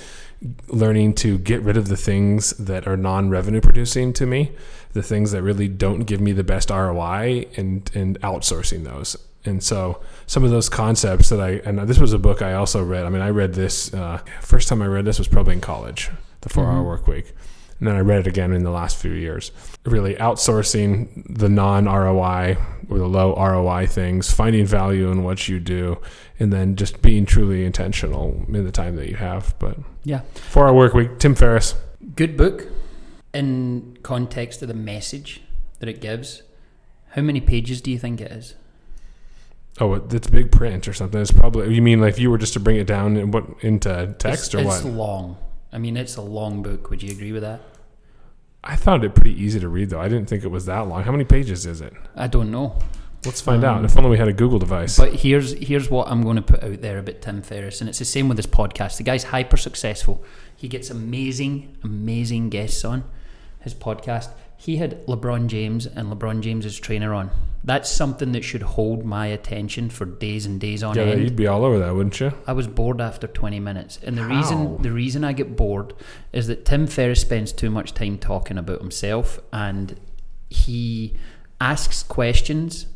[0.68, 4.52] learning to get rid of the things that are non-revenue producing to me,
[4.92, 9.16] the things that really don't give me the best ROI, and and outsourcing those.
[9.50, 12.84] And so, some of those concepts that I and this was a book I also
[12.84, 13.06] read.
[13.06, 16.10] I mean, I read this uh, first time I read this was probably in college,
[16.42, 16.86] the Four Hour Mhm.
[16.86, 17.34] Work Week
[17.80, 19.52] and then I read it again in the last few years.
[19.86, 22.58] Really outsourcing the non ROI
[22.90, 25.98] or the low ROI things, finding value in what you do,
[26.40, 29.56] and then just being truly intentional in the time that you have.
[29.60, 30.22] But Yeah.
[30.34, 31.76] four hour work week, Tim Ferriss.
[32.16, 32.68] Good book
[33.34, 35.42] in context of the message
[35.80, 36.44] that it gives.
[37.12, 38.56] How many pages do you think it is?
[39.82, 41.22] Oh, it's big print or something.
[41.22, 43.46] It's probably you mean like if you were just to bring it down in what
[43.62, 44.76] into text it's, or what?
[44.78, 45.38] it's long.
[45.72, 46.90] I mean, it's a long book.
[46.90, 47.62] Would you agree with that?
[48.64, 50.02] I found it pretty easy to read though.
[50.02, 51.04] I didn't think it was that long.
[51.04, 51.94] How many pages is it?
[52.16, 52.78] I don't know.
[53.26, 53.86] Let's find Um, out.
[53.86, 54.98] If only we had a Google device.
[54.98, 58.00] But here's here's what I'm going to put out there about Tim Ferriss, and it's
[58.00, 58.98] the same with his podcast.
[58.98, 60.24] The guy's hyper successful.
[60.56, 63.04] He gets amazing, amazing guests on
[63.62, 64.30] his podcast.
[64.58, 67.30] He had LeBron James and LeBron James's trainer on.
[67.64, 71.22] That's something that should hold my attention for days and days on yeah, end.
[71.22, 72.32] you'd be all over that, wouldn't you?
[72.48, 74.00] I was bored after 20 minutes.
[74.02, 74.36] And the How?
[74.36, 75.94] reason the reason I get bored
[76.32, 80.00] is that Tim Ferriss spends too much time talking about himself and
[80.50, 81.16] he
[81.60, 82.88] asks questions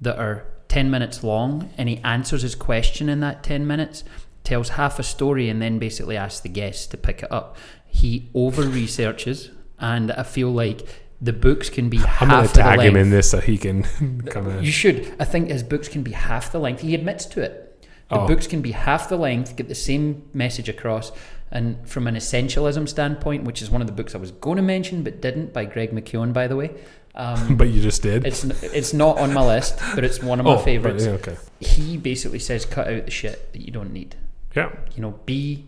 [0.00, 4.04] that are 10 minutes long and he answers his question in that 10 minutes,
[4.44, 7.56] tells half a story and then basically asks the guests to pick it up.
[7.86, 10.86] He over researches and I feel like
[11.20, 12.96] the books can be I'm half gonna of the tag him length.
[13.06, 13.82] in this so he can
[14.30, 14.62] come in.
[14.64, 15.14] You should.
[15.18, 16.80] I think his books can be half the length.
[16.82, 17.64] He admits to it.
[18.08, 18.26] The Oh.
[18.26, 21.12] books can be half the length, get the same message across.
[21.50, 24.62] And from an essentialism standpoint, which is one of the books I was going to
[24.62, 26.70] mention but didn't, by Greg McKeown, by the way.
[27.14, 28.24] Um, but you just did.
[28.26, 31.04] it's it's not on my list, but it's one of my Oh, favorites.
[31.06, 31.36] yeah, okay.
[31.60, 34.14] He basically says, cut out the shit that you don't need.
[34.54, 34.70] Yeah.
[34.94, 35.66] You know, be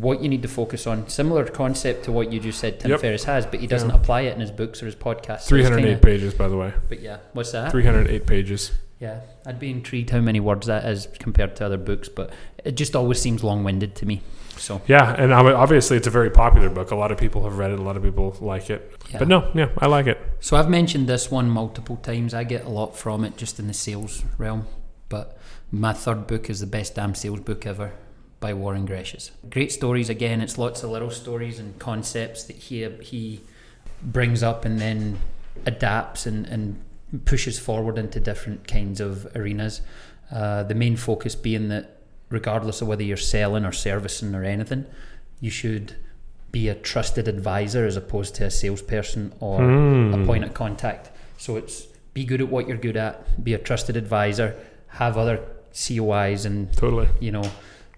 [0.00, 1.06] what you need to focus on.
[1.08, 3.00] Similar concept to what you just said Tim Yep.
[3.00, 3.96] Ferriss has, but he doesn't Yeah.
[3.96, 5.42] apply it in his books or his podcasts.
[5.42, 6.72] So 308 kinda- pages, by the way.
[6.88, 7.70] But yeah, what's that?
[7.70, 8.72] 308 pages.
[9.00, 12.30] Yeah, I'd be intrigued how many words that is compared to other books, but
[12.64, 14.22] it just always seems long-winded to me.
[14.56, 16.90] So Yeah, and I mean, obviously it's a very popular book.
[16.90, 17.78] A lot of people have read it.
[17.78, 18.92] A lot of people like it.
[19.10, 19.18] yeah.
[19.18, 20.18] But no, yeah, I like it.
[20.40, 22.32] So I've mentioned this one multiple times.
[22.32, 24.66] I get a lot from it just in the sales realm.
[25.08, 25.36] But
[25.70, 27.90] my third book is the best damn sales book ever
[28.42, 29.30] by Warren Greshes.
[29.48, 30.42] Great stories again.
[30.42, 33.40] It's lots of little stories and concepts that he he
[34.02, 35.18] brings up and then
[35.64, 36.82] adapts and, and
[37.24, 39.80] pushes forward into different kinds of arenas.
[40.30, 41.98] Uh, the main focus being that
[42.30, 44.84] regardless of whether you're selling or servicing or anything,
[45.40, 45.94] you should
[46.50, 50.14] be a trusted advisor as opposed to a salesperson or Hmm.
[50.22, 51.10] a point of contact.
[51.38, 54.54] So it's be good at what you're good at, be a trusted advisor,
[54.88, 55.38] have other
[55.72, 57.08] COIs, and Totally.
[57.20, 57.44] you know,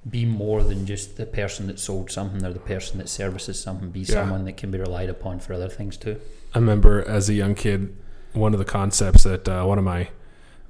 [0.09, 3.91] be more than just the person that sold something or the person that services something.
[3.91, 4.07] Be Yeah.
[4.07, 6.17] someone that can be relied upon for other things too.
[6.55, 7.95] I remember as a young kid,
[8.33, 10.09] one of the concepts that uh, one of my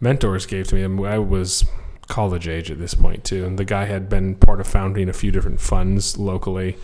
[0.00, 1.64] mentors gave to me, and I was
[2.08, 5.12] college age at this point too, and the guy had been part of founding a
[5.12, 6.76] few different funds locally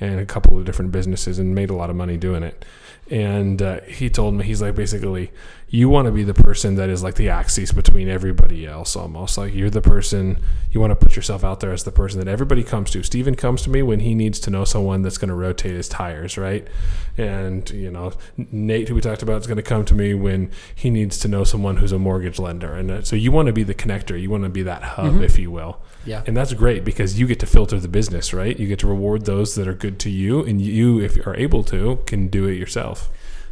[0.00, 2.64] and a couple of different businesses and made a lot of money doing it.
[3.10, 5.30] And uh, he told me, he's like, basically,
[5.70, 9.38] you want to be the person that is like the axis between everybody else almost.
[9.38, 10.38] Like you're the person,
[10.70, 13.02] you want to put yourself out there as the person that everybody comes to.
[13.02, 15.88] Steven comes to me when he needs to know someone that's going to rotate his
[15.88, 16.68] tires, right?
[17.16, 20.50] And, you know, Nate, who we talked about, is going to come to me when
[20.74, 22.74] he needs to know someone who's a mortgage lender.
[22.74, 25.14] And uh, so you want to be the connector, you want to be that hub,
[25.14, 25.22] Mhm.
[25.22, 25.80] if you will.
[26.04, 26.22] Yeah.
[26.26, 28.58] And that's great because you get to filter the business, right?
[28.58, 31.36] You get to reward those that are good to you, and you, if you are
[31.36, 33.08] able to, can do it yourself.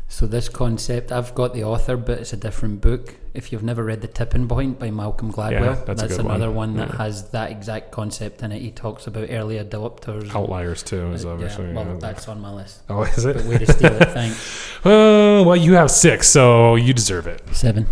[0.08, 3.16] So this concept, I've got the author, but it's a different book.
[3.34, 6.74] If you've never read The Tipping Point by Malcolm Gladwell, that's a good another one.
[6.74, 6.96] one, that Yeah.
[6.98, 8.62] has that exact concept in it.
[8.62, 10.32] He talks about early adopters.
[10.32, 11.66] Outliers too is Uh, obviously.
[11.66, 12.82] yeah, well, uh, that's on my list.
[12.88, 13.36] oh, is it?
[13.36, 14.62] But way to steal it, thanks.
[14.86, 17.42] Uh, well, you have six, so you deserve it.
[17.52, 17.88] Seven.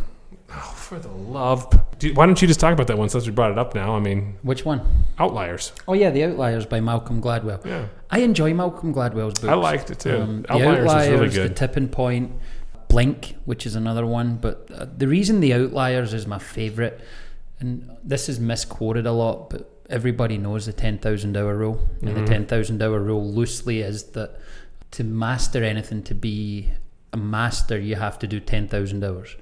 [0.94, 1.66] For the love!
[2.14, 3.96] Why don't you just talk about that one since we brought it up now?
[3.96, 4.80] I mean, Which one?
[5.18, 5.72] outliers.
[5.88, 7.64] Oh yeah, The Outliers by Malcolm Gladwell.
[7.66, 9.44] Yeah, I enjoy Malcolm Gladwell's books.
[9.50, 10.20] I liked it too.
[10.20, 11.56] Um, the outliers, Outliers, is really The good.
[11.56, 12.30] Tipping Point,
[12.88, 14.36] Blink, which is another one.
[14.36, 16.94] But uh, the reason The Outliers is my favourite,
[17.58, 21.88] and this is misquoted a lot, but everybody knows the 10,000 hour rule.
[22.02, 22.14] And Mhm.
[22.14, 24.38] the 10,000 hour rule loosely is that
[24.92, 26.68] to master anything, to be
[27.12, 29.34] a master, you have to do 10,000 hours.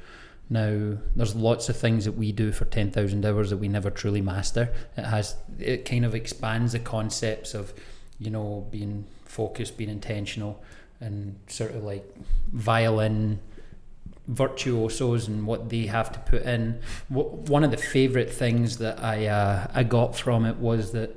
[0.53, 4.21] Now, there's lots of things that we do for 10,000 hours that we never truly
[4.21, 4.69] master.
[4.99, 7.73] It has, it kind of expands the concepts of,
[8.19, 10.63] you know, being focused, being intentional,
[11.01, 12.05] and sort of like
[12.53, 13.41] violin
[14.29, 16.81] virtuosos and what they have to put in.
[17.09, 21.11] One of the favorite things that I uh, I got from it was that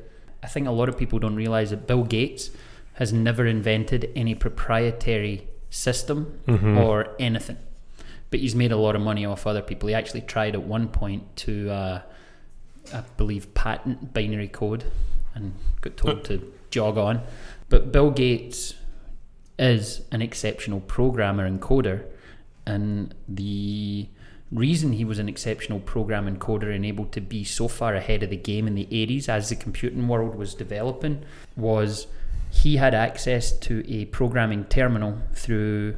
[0.44, 2.52] I think a lot of people don't realize that Bill Gates
[2.94, 6.78] has never invented any proprietary system Mhm.
[6.84, 7.58] or anything,
[8.36, 9.88] but he's made a lot of money off other people.
[9.88, 12.02] He actually tried at one point to, uh,
[12.94, 14.84] I believe, patent binary code,
[15.34, 17.22] and got told to jog on.
[17.70, 18.74] But Bill Gates
[19.58, 22.04] is an exceptional programmer and coder,
[22.66, 24.10] and the
[24.52, 28.22] reason he was an exceptional programmer and coder and able to be so far ahead
[28.22, 31.24] of the game in the 80s as the computing world was developing
[31.56, 32.08] was
[32.52, 35.96] he had access to a programming terminal through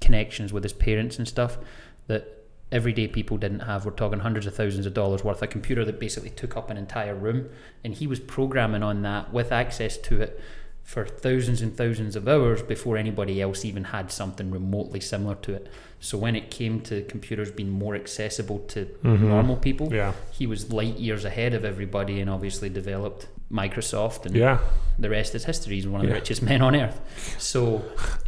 [0.00, 1.58] connections with his parents and stuff
[2.06, 3.84] that everyday people didn't have.
[3.84, 5.42] We're talking hundreds of thousands of dollars worth.
[5.42, 7.48] A computer that basically took up an entire room,
[7.82, 10.40] and he was programming on that with access to it
[10.88, 15.52] for thousands and thousands of hours before anybody else even had something remotely similar to
[15.52, 15.66] it.
[16.00, 19.20] So when it came to computers being more accessible to Mhm.
[19.20, 20.14] normal people, Yeah.
[20.30, 24.60] he was light years ahead of everybody and obviously developed Microsoft and Yeah.
[24.98, 25.74] the rest is history.
[25.74, 26.20] He's one of the Yeah.
[26.20, 26.98] richest men on earth.
[27.38, 27.82] So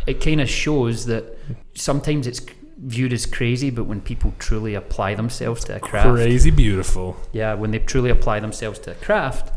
[0.07, 1.25] it kind of shows that
[1.75, 2.43] sometimes it's
[2.77, 7.17] viewed as crazy, but when people truly apply themselves to a craft, Crazy beautiful.
[7.33, 9.51] yeah, when they truly apply themselves to a craft,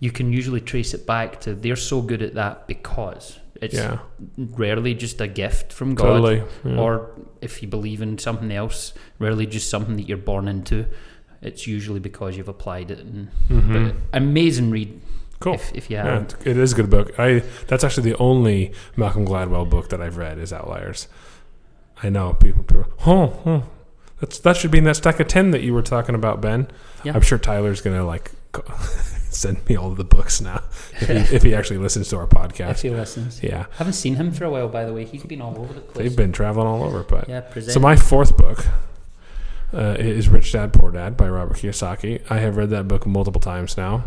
[0.00, 3.98] you can usually trace it back to they're so good at that because it's Yeah.
[4.36, 6.42] rarely just a gift from God, Totally.
[6.64, 6.76] Yeah.
[6.78, 10.86] or if you believe in something else, rarely just something that you're born into.
[11.40, 12.98] It's usually because you've applied it.
[13.00, 13.72] And, Mhm.
[13.72, 15.00] But amazing read
[15.40, 15.54] Cool.
[15.54, 17.18] if, if you Yeah, it is a good book.
[17.18, 21.06] I that's actually the only Malcolm Gladwell book that I've read is Outliers.
[22.02, 22.64] I know people.
[22.64, 23.62] people oh, oh,
[24.20, 26.66] that's that should be in that stack of ten that you were talking about, Ben.
[27.04, 27.12] Yeah.
[27.14, 28.30] I'm sure Tyler's gonna like
[29.34, 30.62] send me all of the books now
[31.00, 32.80] if he, if he actually listens to our If podcast.
[32.82, 33.42] he listens.
[33.42, 35.04] Yeah, I Haven't seen him for a while, by the way.
[35.04, 35.96] He's been all over the place.
[36.08, 37.72] they've been traveling all over, but yeah, present.
[37.74, 38.64] So my fourth book
[39.72, 42.22] uh, is Rich Dad Poor Dad by Robert Kiyosaki.
[42.30, 44.04] I have read that book multiple times now,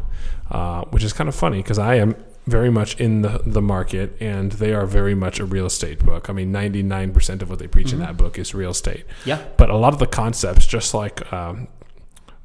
[0.50, 4.16] uh, which is kind of funny because I am very much in the, the market
[4.22, 6.30] and they are very much a real estate book.
[6.30, 8.06] I mean, 99% of what they preach in Mhm.
[8.06, 9.04] that book is real estate.
[9.26, 11.68] yeah, But a lot of the concepts, just like um,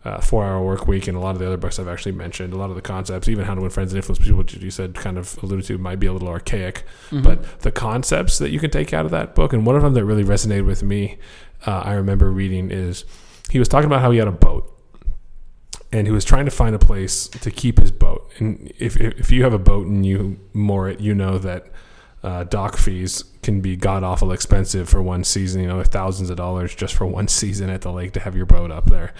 [0.04, 2.52] uh, Four Hour Work Week and a lot of the other books I've actually mentioned,
[2.52, 4.70] a lot of the concepts, even How to Win Friends and Influence People, which you
[4.70, 6.84] said kind of alluded to, might be a little archaic.
[7.10, 7.22] Mhm.
[7.22, 9.94] But the concepts that you can take out of that book, and one of them
[9.94, 11.18] that really resonated with me,
[11.66, 13.04] uh, I remember reading, is
[13.50, 14.68] he was talking about how he had a boat.
[15.94, 18.30] And he was trying to find a place to keep his boat.
[18.38, 21.66] And if, if, if you have a boat and you moor it, you know that
[22.22, 25.60] uh, dock fees can be god awful expensive for one season.
[25.60, 28.46] You know, thousands of dollars just for one season at the lake to have your
[28.46, 29.12] boat up there.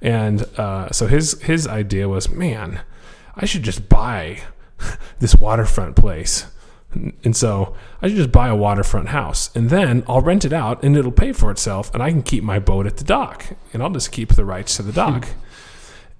[0.00, 2.80] And uh, so his his idea was, man,
[3.36, 4.42] I should just buy
[5.18, 6.46] this waterfront place.
[7.22, 10.82] And so I should just buy a waterfront house and then I'll rent it out
[10.82, 13.82] and it'll pay for itself and I can keep my boat at the dock and
[13.82, 15.28] I'll just keep the rights to the dock.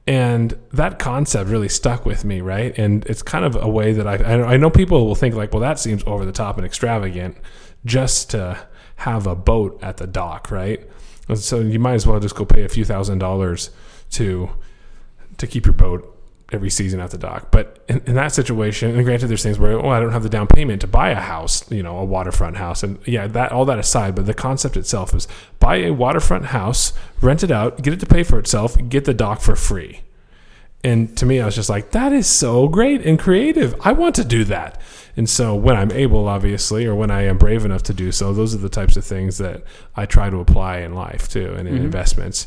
[0.06, 2.76] and that concept really stuck with me, right?
[2.78, 5.52] And it's kind of a way that I, I I know people will think like,
[5.52, 7.38] well, that seems over the top and extravagant
[7.86, 8.58] just to
[8.96, 10.86] have a boat at the dock, right?
[11.28, 13.70] And so you might as well just go pay a few thousand dollars
[14.12, 14.50] to
[15.36, 16.14] to keep your boat
[16.50, 17.50] every season at the dock.
[17.50, 20.28] But in, in that situation, and granted, there's things where, oh, I don't have the
[20.28, 23.64] down payment to buy a house, you know, a waterfront house, and yeah, that all
[23.66, 25.28] that aside, but the concept itself is
[25.60, 29.14] buy a waterfront house, rent it out, get it to pay for itself, get the
[29.14, 30.00] dock for free.
[30.84, 33.74] And to me, I was just like, that is so great and creative.
[33.80, 34.80] I want to do that.
[35.16, 38.32] And so, when I'm able, obviously, or when I am brave enough to do so,
[38.32, 39.64] those are the types of things that
[39.96, 41.84] I try to apply in life too, and in Mhm.
[41.84, 42.46] investments.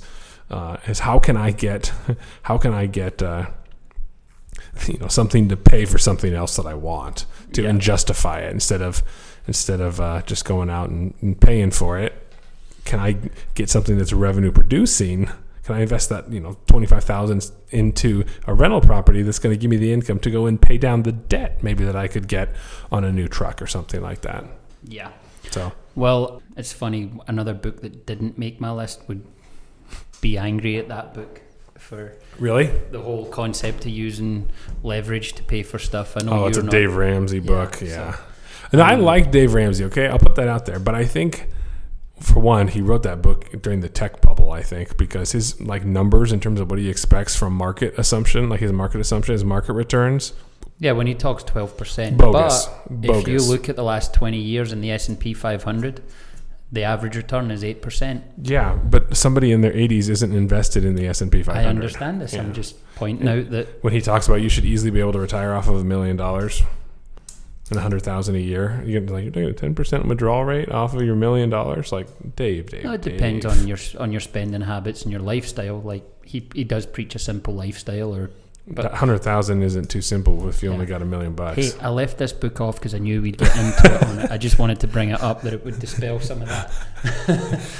[0.49, 1.91] Uh, is how can I get,
[2.43, 3.47] how can I get, uh,
[4.87, 7.69] you know, something to pay for something else that I want to Yeah.
[7.69, 9.03] and justify it instead of
[9.47, 12.13] instead of uh, just going out and, and paying for it.
[12.85, 13.17] Can I
[13.55, 15.29] get something that's revenue producing?
[15.71, 19.53] Can I invest that you know twenty five thousand into a rental property that's going
[19.55, 22.09] to give me the income to go and pay down the debt maybe that I
[22.09, 22.49] could get
[22.91, 24.43] on a new truck or something like that?
[24.83, 25.11] yeah.
[25.49, 27.11] So Well, it's funny.
[27.25, 29.25] Another book that didn't make my list would
[30.19, 31.41] be angry at that book
[31.77, 34.49] for really, the whole concept of using
[34.83, 36.17] leverage to pay for stuff.
[36.17, 38.17] I know oh, you're it's a not, Dave Ramsey book, so- yeah.
[38.73, 39.85] And I Um, like Dave Ramsey.
[39.85, 40.79] Okay, I'll put that out there.
[40.79, 41.49] But I think,
[42.19, 46.31] for one, he wrote that book during the tech I think because his like numbers
[46.31, 49.73] in terms of what he expects from market assumption, like his market assumption, his market
[49.73, 50.33] returns,
[50.79, 52.67] Yeah, when he talks twelve percent, bogus.
[52.89, 56.01] But if you look at the last twenty years in the S and P 500,
[56.71, 58.23] the average return is eight percent.
[58.41, 61.67] Yeah, but somebody in their 80s isn't invested in the S&P 500.
[61.67, 62.33] I understand this.
[62.33, 62.41] Yeah.
[62.41, 65.19] I'm just pointing out that When he talks about you should easily be able to
[65.19, 66.63] retire off of a million dollars
[67.71, 70.45] and a hundred thousand a year, you get like you're taking a ten percent withdrawal
[70.45, 71.91] rate off of your million dollars.
[71.91, 72.83] Like Dave, Dave.
[72.83, 75.81] no, it depends on your on your spending habits and your lifestyle.
[75.81, 78.13] Like he he does preach a simple lifestyle.
[78.13, 78.29] Or
[78.67, 80.73] but- hundred thousand isn't too simple if you Yeah.
[80.75, 81.55] only got a million bucks.
[81.57, 84.03] hey, I left this book off because I knew we'd get into it.
[84.03, 84.31] On it.
[84.31, 86.71] I just wanted to bring it up that it would dispel some of that.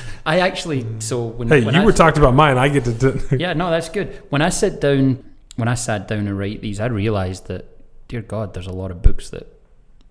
[0.26, 2.58] I actually so when Hey, when you I, were talking about mine.
[2.58, 2.94] I get to.
[2.94, 4.22] do yeah no that's good.
[4.30, 5.24] When I sit down
[5.58, 7.66] when I sat down and write these, I realised that
[8.08, 9.48] dear God, there's a lot of books that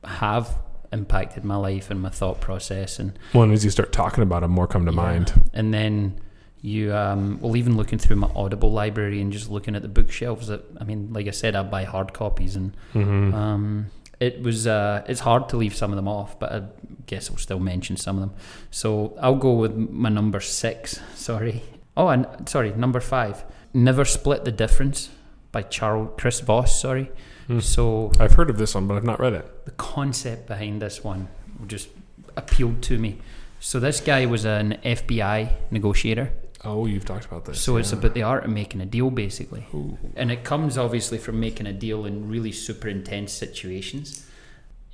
[0.05, 0.57] have
[0.93, 4.51] impacted my life and my thought process and One as you start talking about them,
[4.51, 4.97] more come to Yeah.
[4.97, 5.33] mind.
[5.53, 6.21] And then
[6.63, 10.49] you, um, well, even looking through my Audible library and just looking at the bookshelves.
[10.49, 13.87] That I mean, like I said, I buy hard copies, and hmm um,
[14.19, 16.63] it was uh, it's hard to leave some of them off, but I
[17.07, 18.33] guess I'll still mention some of them.
[18.71, 21.01] So I'll go with my number six.
[21.15, 21.63] Sorry.
[21.97, 23.45] Oh, and sorry, number five.
[23.75, 25.11] Never split the difference
[25.53, 26.81] by Charles Chris Voss.
[26.81, 27.11] Sorry.
[27.51, 27.59] Hmm.
[27.59, 29.65] So I've heard of this one, but I've not read it.
[29.65, 31.27] the concept behind this one
[31.67, 31.89] just
[32.37, 33.19] appealed to me.
[33.59, 36.33] So this guy was an FBI negotiator.
[36.65, 37.61] Oh, you've talked about this.
[37.61, 39.67] So it's about the art of making a deal, basically.
[39.75, 39.99] Ooh.
[40.15, 44.27] And it comes obviously from making a deal in really super intense situations.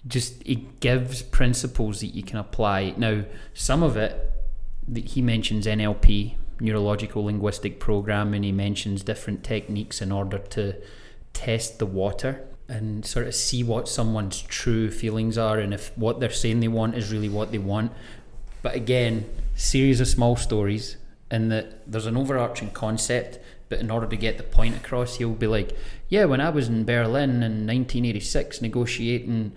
[0.07, 2.95] Just it gives principles that you can apply.
[2.97, 4.33] Now, some of it
[4.89, 8.37] that he mentions NLP, neurological linguistic programming.
[8.37, 10.77] And he mentions different techniques in order to
[11.37, 16.19] test the water and sort of see what someone's true feelings are and if what
[16.19, 17.93] they're saying they want is really what they want.
[18.63, 20.97] But again, series of small stories
[21.31, 25.31] and that there's an overarching concept but in order to get the point across he'll
[25.31, 25.77] be like
[26.09, 29.51] yeah when i was in berlin in 1986 negotiating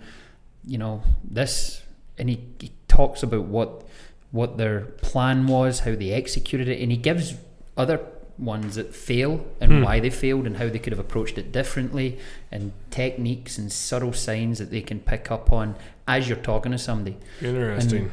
[0.66, 1.82] you know this
[2.18, 3.86] and he, he talks about what
[4.32, 7.34] what their plan was how they executed it and he gives
[7.76, 8.00] other
[8.40, 9.82] ones that fail and Hmm.
[9.82, 12.18] why they failed and how they could have approached it differently
[12.50, 15.74] and techniques and subtle signs that they can pick up on
[16.08, 18.10] as you're talking to somebody Interesting.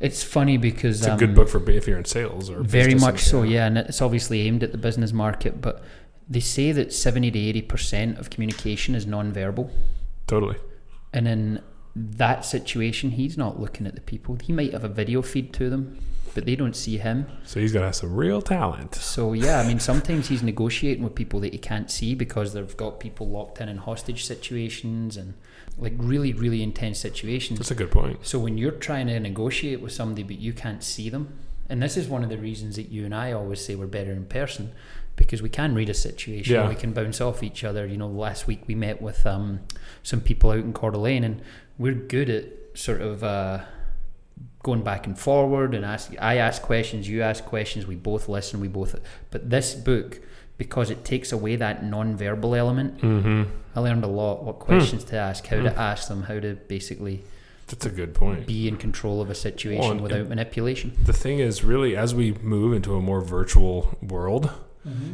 [0.00, 2.94] it's funny because it's a um, good book for if you're in sales or very
[2.94, 5.60] much and- so, yeah, and it's obviously aimed at the business market.
[5.60, 5.82] But
[6.28, 9.70] they say that seventy to eighty percent of communication is non-verbal,
[10.26, 10.56] Totally.
[11.12, 11.60] and in
[12.16, 14.36] that situation, he's not looking at the people.
[14.42, 15.98] He might have a video feed to them,
[16.34, 17.26] but they don't see him.
[17.44, 18.94] So he's got to have some real talent.
[18.94, 22.76] So yeah, I mean, sometimes he's negotiating with people that he can't see because they've
[22.76, 25.34] got people locked in in hostage situations and
[25.78, 27.58] like really, really intense situations.
[27.58, 28.26] That's a good point.
[28.26, 31.96] So when you're trying to negotiate with somebody but you can't see them, and this
[31.96, 34.72] is one of the reasons that you and I always say we're better in person
[35.16, 36.68] because we can read a situation, Yeah.
[36.68, 37.84] we can bounce off each other.
[37.86, 39.60] You know, last week we met with um,
[40.04, 41.42] some people out in Coeur d'Alene, and
[41.78, 43.60] we're good at sort of uh,
[44.62, 46.12] going back and forward and ask.
[46.20, 48.98] I ask questions, you ask questions, we both listen, we both.
[49.30, 50.20] But this book,
[50.58, 53.42] because it takes away that non-verbal element, Mm-hmm.
[53.76, 54.42] I learned a lot.
[54.42, 57.22] What questions to ask, how to ask them, how to basically
[57.68, 58.44] That's a good point.
[58.44, 60.94] be in control of a situation Well, without manipulation.
[61.04, 64.50] The thing is, really, as we move into a more virtual world,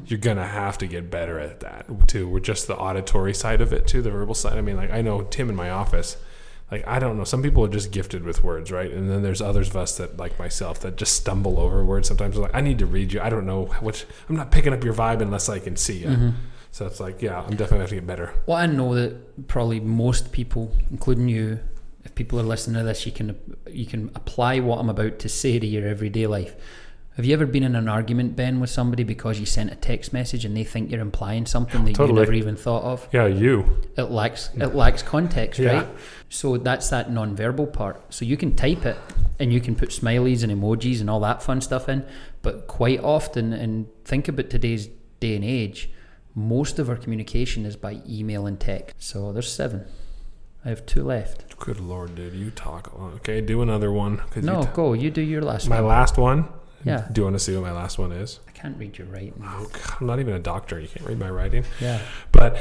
[0.07, 2.27] you're gonna have to get better at that too.
[2.29, 4.57] We're just the auditory side of it too, the verbal side.
[4.57, 6.17] I mean, like I know Tim in my office.
[6.71, 8.91] Like I don't know, some people are just gifted with words, right?
[8.91, 12.09] And then there's others of us that, like myself, that just stumble over words.
[12.09, 13.21] Sometimes like I need to read you.
[13.21, 14.07] I don't know which.
[14.29, 16.09] I'm not picking up your vibe unless I can see you.
[16.09, 16.31] Mm-hmm.
[16.73, 18.35] So it's like, yeah, I'm definitely have to get better.
[18.47, 21.61] Well, I know that probably most people, including you,
[22.05, 23.39] if people are listening to this, you can
[23.71, 26.57] you can apply what I'm about to say to your everyday life.
[27.17, 30.13] Have you ever been in an argument, Ben, with somebody because you sent a text
[30.13, 32.19] message and they think you're implying something that Totally.
[32.19, 33.09] you never even thought of?
[33.13, 33.79] Yeah, you.
[33.97, 35.73] It lacks it lacks context, Yeah.
[35.79, 35.89] right?
[36.29, 38.03] So that's that non-verbal part.
[38.13, 38.97] So you can type it
[39.39, 42.05] and you can put smileys and emojis and all that fun stuff in,
[42.43, 44.89] but quite often, and think about today's
[45.21, 45.91] day and age,
[46.35, 48.97] most of our communication is by email and text.
[48.99, 49.85] So there's seven.
[50.65, 51.57] I have two left.
[51.61, 52.93] Good lord, dude, you talk.
[52.93, 53.13] a lot.
[53.17, 54.17] Okay, do another one.
[54.19, 54.95] 'cause you No, t- go.
[54.95, 55.77] You do your last one.
[55.79, 55.89] my one.
[55.91, 56.49] last one.
[56.85, 57.07] Yeah.
[57.11, 58.41] Do you want to see what my last one is?
[58.47, 59.35] I can't read your writing.
[59.43, 60.79] Oh, God, I'm not even a doctor.
[60.79, 61.65] You can't read my writing.
[61.81, 62.01] Yeah.
[62.31, 62.59] But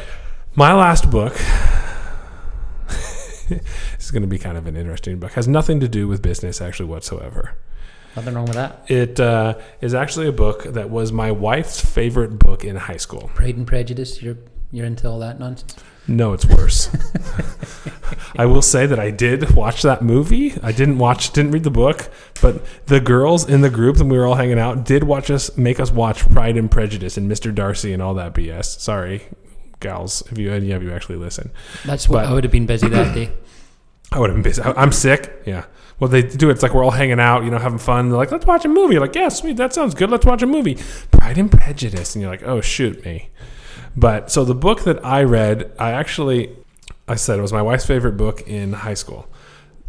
[0.55, 1.33] my last book,
[2.87, 3.61] this
[3.99, 6.61] is going to be kind of an interesting book, has nothing to do with business
[6.61, 7.55] actually whatsoever.
[8.15, 8.89] Nothing wrong with that.
[8.89, 13.31] It uh, is actually a book that was my wife's favorite book in high school.
[13.33, 14.21] Pride and Prejudice.
[14.21, 14.37] You're
[14.73, 15.75] you're into all that nonsense.
[16.05, 16.89] No, it's worse.
[18.35, 20.53] I will say that I did watch that movie.
[20.61, 22.11] I didn't watch, didn't read the book,
[22.41, 25.55] but the girls in the group and we were all hanging out did watch us,
[25.57, 27.55] make us watch Pride and Prejudice and Mr.
[27.55, 28.79] Darcy and all that BS.
[28.81, 29.23] Sorry,
[29.79, 31.51] gals, if you any of you actually listen.
[31.85, 33.31] That's what But- I would have been busy that day.
[34.11, 34.61] I would have been busy.
[34.61, 35.41] I- I'm sick.
[35.45, 35.65] Yeah.
[35.99, 36.49] Well, they do.
[36.49, 38.09] It's like we're all hanging out, you know, having fun.
[38.09, 38.95] They're like, let's watch a movie.
[38.95, 39.55] You're like, yeah, sweet.
[39.57, 40.09] That sounds good.
[40.09, 40.77] Let's watch a movie.
[41.11, 42.15] Pride and Prejudice.
[42.15, 43.29] And you're like, oh, shoot me.
[43.95, 46.55] But so the book that I read, I actually,
[47.07, 49.27] I said it was my wife's favorite book in high school.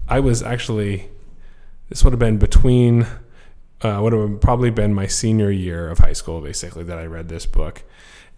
[0.09, 1.09] I was actually,
[1.89, 3.07] this would have been between,
[3.83, 7.29] uh, would have probably been my senior year of high school, basically, that I read
[7.29, 7.83] this book.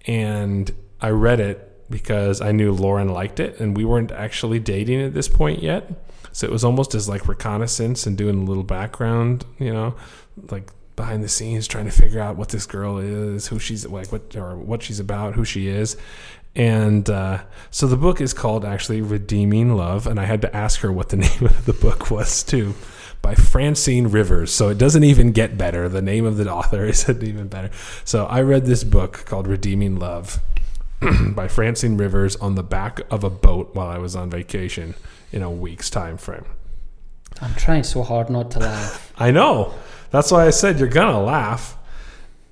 [0.07, 5.01] And I read it because I knew Lauren liked it, and we weren't actually dating
[5.03, 5.91] at this point yet.
[6.33, 9.95] So it was almost as like reconnaissance and doing a little background, you know,
[10.51, 14.11] like behind the scenes, trying to figure out what this girl is, who she's like,
[14.11, 15.97] what or what she's about, who she is.
[16.57, 20.81] And uh, so the book is called actually Redeeming Love, and I had to ask
[20.81, 22.75] her what the name of the book was too,
[23.21, 24.53] by Francine Rivers.
[24.53, 25.89] So it doesn't even get better.
[25.89, 27.71] The name of the author isn't even better.
[28.05, 30.41] So I read this book called Redeeming Love
[31.35, 34.95] by Francine Rivers on the back of a boat while I was on vacation
[35.33, 36.47] in a week's time frame.
[37.43, 39.13] I'm trying so hard not to laugh.
[39.19, 39.75] I know.
[40.11, 41.77] That's why I said you're gonna laugh.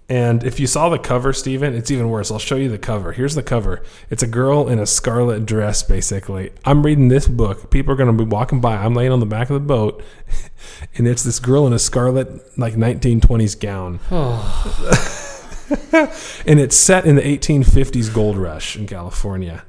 [0.08, 2.30] And if you saw the cover, Steven, it's even worse.
[2.30, 3.12] I'll show you the cover.
[3.12, 3.82] Here's the cover.
[4.10, 6.50] It's a girl in a scarlet dress, basically.
[6.64, 7.70] I'm reading this book.
[7.70, 8.76] People are going to be walking by.
[8.76, 10.02] I'm laying on the back of the boat,
[10.94, 13.98] and it's this girl in a scarlet, like 1920s gown.
[16.46, 19.64] and it's set in the 1850s gold rush in California.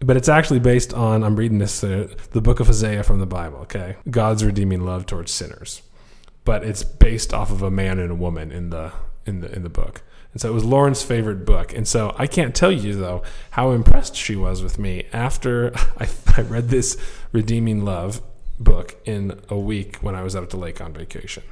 [0.00, 3.26] But it's actually based on, I'm reading this, uh, the book of Isaiah from the
[3.26, 3.96] Bible, okay?
[4.10, 5.82] God's redeeming love towards sinners.
[6.44, 8.92] But it's based off of a man and a woman in the
[9.26, 10.02] in the in the book.
[10.32, 11.72] And so it was Lauren's favorite book.
[11.72, 13.22] And so I can't tell you though
[13.52, 16.96] how impressed she was with me after I, I read this
[17.32, 18.20] Redeeming Love
[18.58, 21.44] book in a week when I was out at the lake on vacation.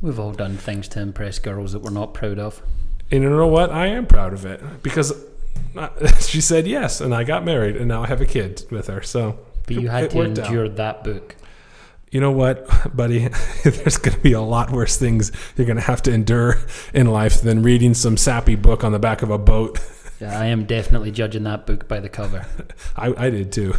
[0.00, 2.62] We've all done things to impress girls that we're not proud of.
[3.10, 3.70] And you know what?
[3.70, 5.12] I am proud of it because
[6.20, 9.02] she said yes, and I got married, and now I have a kid with her.
[9.02, 10.46] So, But you had to worked out.
[10.46, 11.36] endure that book.
[12.14, 13.26] You know what, buddy?
[13.64, 16.58] There's going to be a lot worse things you're going to have to endure
[16.94, 19.80] in life than reading some sappy book on the back of a boat.
[20.20, 22.46] Yeah, I am definitely judging that book by the cover.
[22.96, 23.74] I, I did too.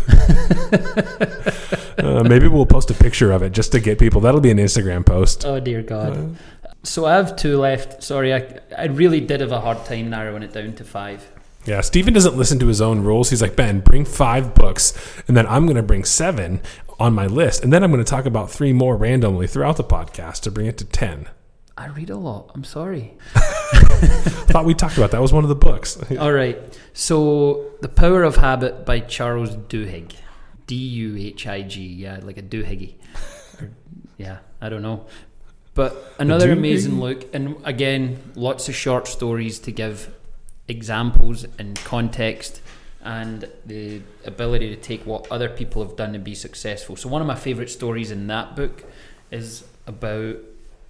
[1.98, 4.20] uh, maybe we'll post a picture of it just to get people.
[4.20, 5.46] That'll be an Instagram post.
[5.46, 6.18] Oh dear God.
[6.18, 8.04] Uh, So I have two left.
[8.04, 11.26] Sorry, I, I really did have a hard time narrowing it down to five.
[11.66, 13.32] Yeah, Stephen doesn't listen to his own rules.
[13.32, 14.94] He's like, Ben, bring five books,
[15.28, 16.62] and then I'm going to bring seven
[17.00, 19.84] on my list, and then I'm going to talk about three more randomly throughout the
[19.84, 21.28] podcast to bring it to 10.
[21.78, 22.52] I read a lot.
[22.54, 23.18] I'm sorry.
[23.36, 23.40] I
[24.48, 26.00] thought we talked about that was one of the books.
[26.20, 26.58] All right.
[26.94, 30.16] So, The Power of Habit by Charles Duhigg.
[30.68, 31.86] D U H I G.
[31.86, 32.42] Yeah, like a.
[33.62, 33.70] Or,
[34.18, 35.06] yeah, I don't know.
[35.76, 37.36] But another amazing look.
[37.36, 40.12] And again, lots of short stories to give
[40.68, 42.62] examples and context
[43.04, 46.96] and the ability to take what other people have done and be successful.
[46.96, 48.84] So, one of my favorite stories in that book
[49.32, 50.38] is about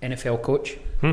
[0.02, 1.12] NFL coach Hmm.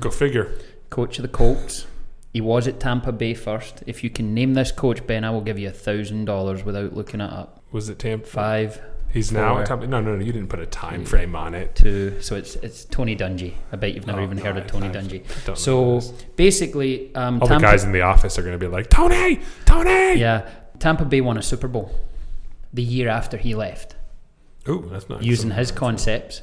[0.00, 0.52] Go figure.
[0.90, 1.86] coach of the Colts.
[2.32, 3.82] He was at Tampa Bay first.
[3.86, 6.94] If you can name this coach, Ben, I will give you a thousand dollars without
[6.94, 7.62] looking it up.
[7.72, 8.26] Was it Tampa?
[8.26, 8.80] Five,
[9.12, 10.24] He's now at No, no, no.
[10.24, 11.74] You didn't put a time frame on it.
[11.74, 12.20] two.
[12.20, 13.54] So it's it's Tony Dungy.
[13.72, 15.56] I bet you've never Oh, even no, heard of Tony I Dungy.
[15.56, 16.22] So who that is.
[16.36, 19.40] basically, um, all Tampa, the guys in the office are going to be like, Tony,
[19.64, 20.14] Tony.
[20.18, 20.48] yeah,
[20.78, 21.90] Tampa Bay won a Super Bowl
[22.72, 23.96] the year after he left,
[24.68, 26.42] Ooh, that's not using his concepts,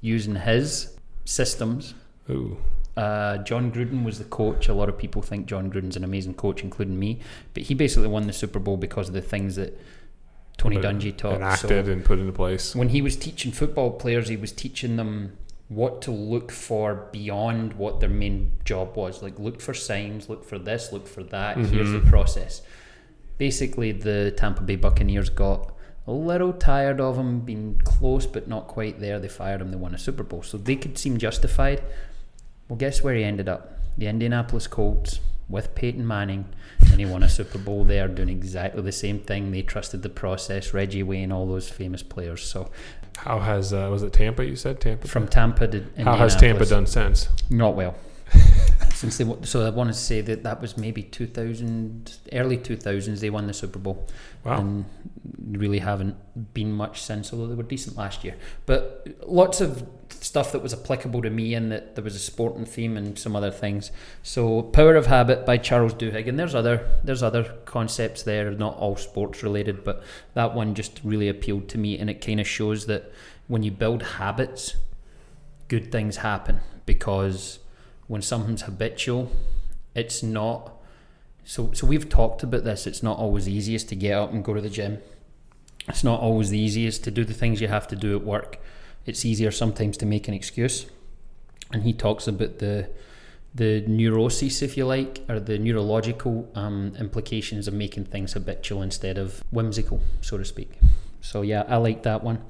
[0.00, 1.94] using his systems.
[2.30, 2.56] Ooh,
[2.96, 4.68] Uh, Jon Gruden was the coach.
[4.68, 7.18] A lot of people think Jon Gruden's an amazing coach, including me.
[7.52, 9.78] But he basically won the Super Bowl because of the things that
[10.58, 11.34] Tony Dungy taught.
[11.34, 12.74] enacted So and put into place.
[12.74, 15.36] when he was teaching football players, he was teaching them
[15.68, 19.22] what to look for beyond what their main job was.
[19.22, 21.56] Like look for signs, look for this, look for that.
[21.56, 21.74] Mm-hmm.
[21.74, 22.62] Here's the process.
[23.38, 25.74] Basically, the Tampa Bay Buccaneers got
[26.06, 29.18] a little tired of him being close but not quite there.
[29.18, 29.70] They fired him.
[29.70, 31.82] They won a Super Bowl, so they could seem justified.
[32.68, 33.78] Well, guess where he ended up?
[33.98, 36.46] The Indianapolis Colts with Peyton Manning,
[36.90, 39.52] and he won a Super Bowl there, doing exactly the same thing.
[39.52, 42.42] They trusted the process, Reggie Wayne, all those famous players.
[42.42, 42.70] So
[43.18, 44.44] How has uh, was it Tampa?
[44.44, 45.06] You said Tampa.
[45.08, 47.28] from Tampa to How has Tampa done since?
[47.50, 47.94] Not well.
[48.94, 53.28] Since they so I want to say that that was maybe 2000 early 2000s they
[53.30, 54.08] won the Super Bowl
[54.42, 54.58] Wow.
[54.60, 54.84] and
[55.58, 56.16] really haven't
[56.54, 58.34] been much since although they were decent last year
[58.64, 59.86] but lots of
[60.26, 63.36] stuff that was applicable to me and that there was a sporting theme and some
[63.36, 63.90] other things
[64.22, 68.76] so Power of Habit by Charles Duhigg and there's other there's other concepts there not
[68.76, 70.02] all sports related but
[70.34, 73.12] that one just really appealed to me and it kind of shows that
[73.48, 74.76] when you build habits
[75.68, 77.58] good things happen because
[78.06, 79.30] when something's habitual,
[79.94, 80.72] it's not.
[81.44, 82.86] So, so we've talked about this.
[82.86, 84.98] It's not always easiest to get up and go to the gym.
[85.88, 88.58] it's not always the easiest to do the things you have to do at work.
[89.06, 90.86] It's easier sometimes to make an excuse.
[91.72, 92.88] And he talks about the
[93.56, 99.16] the neuroses, if you like, or the neurological um, implications of making things habitual instead
[99.16, 100.70] of whimsical, so to speak.
[101.22, 102.42] So yeah, I like that one,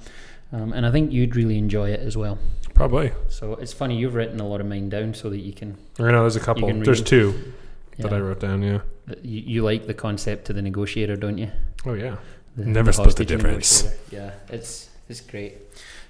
[0.53, 2.39] um, and I think you'd really enjoy it as well.
[2.75, 3.13] Probably.
[3.29, 5.79] So it's funny you've written a lot of mine down so that you can.
[5.99, 6.67] I know there's a couple.
[6.83, 7.07] There's them.
[7.07, 7.53] two
[7.99, 8.63] that I wrote down.
[8.63, 8.81] Yeah.
[9.23, 11.51] you, you like the concept of the negotiator, don't you?
[11.87, 12.17] Oh yeah.
[12.57, 13.89] The, Never split the difference.
[14.11, 15.55] Yeah, it's it's great.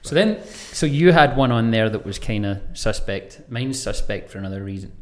[0.06, 0.42] So then,
[0.72, 3.40] so you had one on there that was kind of suspect.
[3.48, 4.92] Mine's suspect for another reason.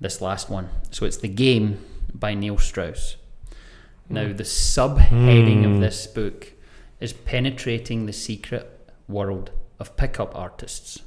[0.00, 0.68] This last one.
[0.90, 1.78] So it's the game
[2.12, 3.16] by Neil Strauss.
[4.08, 4.36] Now Hmm.
[4.36, 5.74] the subheading Hmm.
[5.74, 6.52] of this book
[6.98, 11.00] is penetrating the secret world of pickup artists.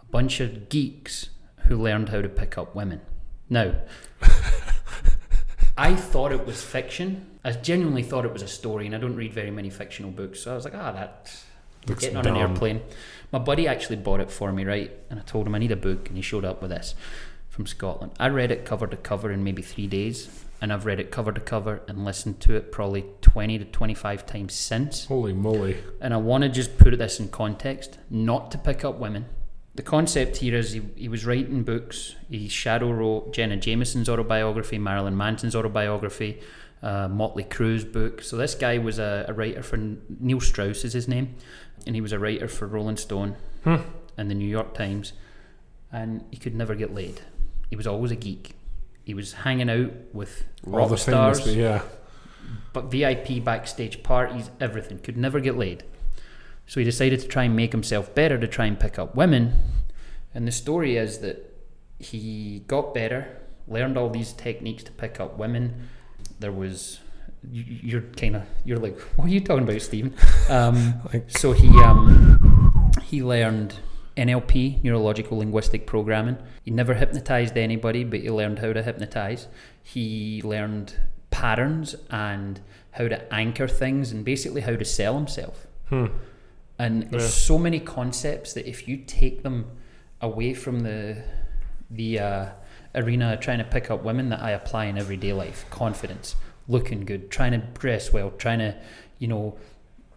[0.00, 1.28] A bunch of geeks
[1.66, 3.02] who learned how to pick up women.
[3.50, 3.74] Now,
[5.76, 7.26] I thought it was fiction.
[7.44, 10.40] I genuinely thought it was a story, and I don't read very many fictional books.
[10.40, 11.38] So I was like, ah, that
[11.88, 12.80] Looks getting on an airplane.
[13.32, 14.90] My buddy actually bought it for me, right?
[15.10, 16.94] And I told him I need a book, and he showed up with this
[17.48, 18.12] from Scotland.
[18.18, 20.28] I read it cover to cover in maybe three days,
[20.60, 24.26] and I've read it cover to cover and listened to it probably 20 to 25
[24.26, 25.06] times since.
[25.06, 25.76] Holy moly.
[26.00, 29.26] And I want to just put this in context, not to pick up women.
[29.74, 32.16] The concept here is he, he was writing books.
[32.28, 36.40] He shadow wrote Jenna Jameson's autobiography, Marilyn Manson's autobiography,
[36.82, 38.22] uh, Motley Crue's book.
[38.22, 39.76] So this guy was a, a writer for
[40.20, 41.36] Neil Strauss is his name,
[41.88, 43.34] and he was a writer for Rolling Stone
[43.64, 43.76] Hmm.
[44.16, 45.14] and the New York Times,
[45.90, 47.22] and he could never get laid.
[47.70, 48.54] He was always a geek.
[49.02, 51.82] He was hanging out with All rock the stars famous, yeah.
[52.74, 54.98] but VIP backstage parties, everything.
[54.98, 55.82] Could never get laid.
[56.66, 59.54] So he decided to try and make himself better to try and pick up women.
[60.34, 61.54] And the story is that
[61.98, 65.88] he got better, learned all these techniques to pick up women.
[66.38, 67.00] There was
[67.50, 70.14] you're kind of you're like what are you talking about, Stephen?
[70.48, 73.74] Um, Like- so he um, he learned
[74.16, 76.38] NLP, neurological linguistic programming.
[76.64, 79.46] He never hypnotized anybody, but he learned how to hypnotize.
[79.82, 80.94] He learned
[81.30, 82.60] patterns and
[82.92, 85.66] how to anchor things and basically how to sell himself.
[85.88, 86.06] Hmm.
[86.78, 87.28] And there's Yeah.
[87.28, 89.66] so many concepts that if you take them
[90.20, 91.22] away from the
[91.90, 92.46] the uh,
[92.94, 96.34] arena trying to pick up women that I apply in everyday life, confidence,
[96.68, 98.74] looking good, trying to dress well, trying to,
[99.18, 99.56] you know,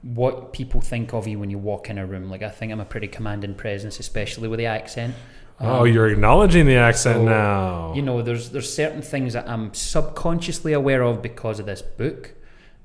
[0.03, 2.29] what people think of you when you walk in a room.
[2.29, 5.15] Like I think I'm a pretty commanding presence, especially with the accent.
[5.59, 7.93] Oh, Um, you're acknowledging the accent so, now.
[7.95, 12.33] you know, there's there's certain things that I'm subconsciously aware of because of this book,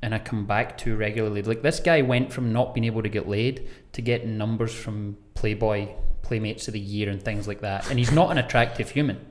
[0.02, 1.40] and I come back to regularly.
[1.42, 5.16] Like this guy went from not being able to get laid to getting numbers from
[5.34, 5.88] Playboy,
[6.20, 7.88] Playmates of the Year, and things like that.
[7.88, 9.24] And he's not an attractive human.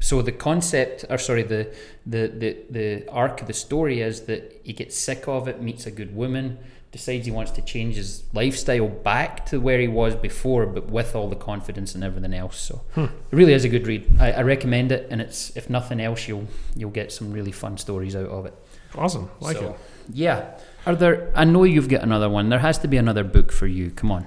[0.00, 1.72] So the concept, or sorry, the
[2.06, 5.86] the the the arc of the story is that he gets sick of it, meets
[5.86, 6.58] a good woman,
[6.90, 11.14] decides he wants to change his lifestyle back to where he was before, but with
[11.14, 12.58] all the confidence and everything else.
[12.58, 13.04] So hmm.
[13.04, 14.10] it really is a good read.
[14.18, 17.76] I, I recommend it, and it's if nothing else, you'll you'll get some really fun
[17.76, 18.54] stories out of it.
[18.96, 19.30] awesome.
[19.40, 19.76] Like So, it.
[20.12, 20.58] Yeah.
[20.86, 21.30] Are there?
[21.36, 22.48] I know you've got another one.
[22.48, 23.90] There has to be another book for you.
[23.90, 24.26] Come on.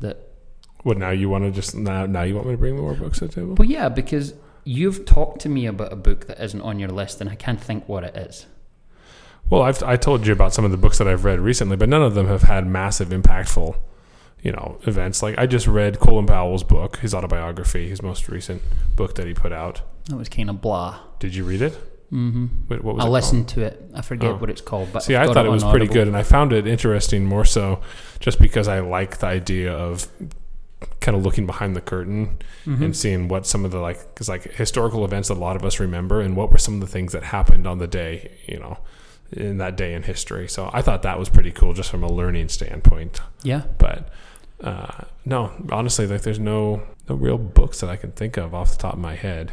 [0.00, 0.18] That.
[0.82, 1.10] What now?
[1.10, 2.04] You want to just now?
[2.06, 3.54] Now you want me to bring more books to the table?
[3.54, 4.34] Well, yeah, because
[4.64, 7.60] you've talked to me about a book that isn't on your list, and I can't
[7.60, 8.46] think what it is.
[9.48, 11.88] Well, I've I told you about some of the books that I've read recently, but
[11.88, 13.76] none of them have had massive, impactful,
[14.42, 15.22] you know, events.
[15.22, 18.62] Like I just read Colin Powell's book, his autobiography, his most recent
[18.94, 19.82] book that he put out.
[20.08, 21.00] That was kind of blah.
[21.18, 21.72] Did you read it?
[22.12, 22.46] Mm-hmm.
[22.66, 23.82] What, what was I it listened to it.
[23.94, 24.36] I forget Oh.
[24.36, 26.52] what it's called, but See, I thought it on was pretty good, and I found
[26.52, 27.80] it interesting more so
[28.18, 30.08] just because I like the idea of
[31.00, 32.82] kind of looking behind the curtain Mhm.
[32.84, 35.64] and seeing what some of the like because like historical events that a lot of
[35.64, 38.58] us remember and what were some of the things that happened on the day you
[38.58, 38.78] know
[39.32, 42.10] in that day in history so i thought that was pretty cool just from a
[42.12, 43.62] learning standpoint Yeah.
[43.78, 44.08] but
[44.62, 48.72] uh, no honestly like there's no no real books that i can think of off
[48.72, 49.52] the top of my head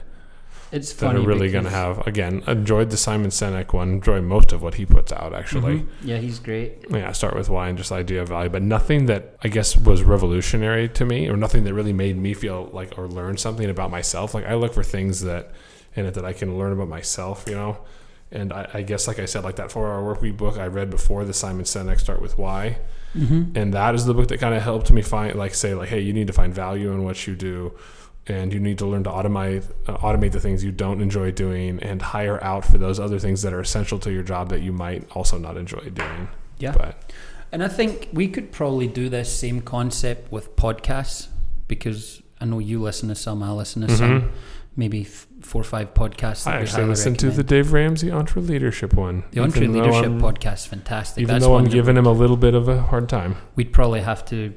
[0.72, 1.20] It's that funny.
[1.24, 4.74] are really going to have again enjoyed the simon Sinek one enjoy most of what
[4.76, 5.88] he puts out actually Mhm.
[6.04, 6.86] Yeah, he's great.
[6.90, 10.04] yeah, start with why and just idea of value, but nothing that I guess was
[10.04, 13.92] revolutionary to me, or nothing that really made me feel like or learn something about
[13.92, 14.34] myself.
[14.34, 15.52] Like I look for things that
[15.96, 17.78] in it that I can learn about myself, you know.
[18.30, 20.90] And I, I guess, like I said, like that four-hour work week book I read
[20.90, 22.78] before the Simon Sinek Start with Why,
[23.18, 23.58] Mm-hmm.
[23.58, 26.02] and that is the book that kind of helped me find, like, say, like, hey,
[26.02, 27.72] you need to find value in what you do,
[28.30, 31.80] and you need to learn to automate uh, automate the things you don't enjoy doing,
[31.82, 34.72] and hire out for those other things that are essential to your job that you
[34.74, 36.28] might also not enjoy doing.
[36.60, 36.72] Yeah.
[36.72, 37.12] But
[37.52, 41.28] And I think we could probably do this same concept with podcasts
[41.68, 43.98] because I know you listen to some, I listen to Mhm.
[43.98, 44.32] some.
[44.80, 46.44] maybe f- four or five podcasts.
[46.44, 47.42] That I actually listened to the.
[47.44, 49.24] Dave Ramsey EntreLeadership one.
[49.32, 50.54] the EntreLeadership podcast.
[50.54, 51.22] is Fantastic.
[51.24, 53.38] Even That's though I'm giving him a little bit of a hard time.
[53.56, 54.54] we'd probably have to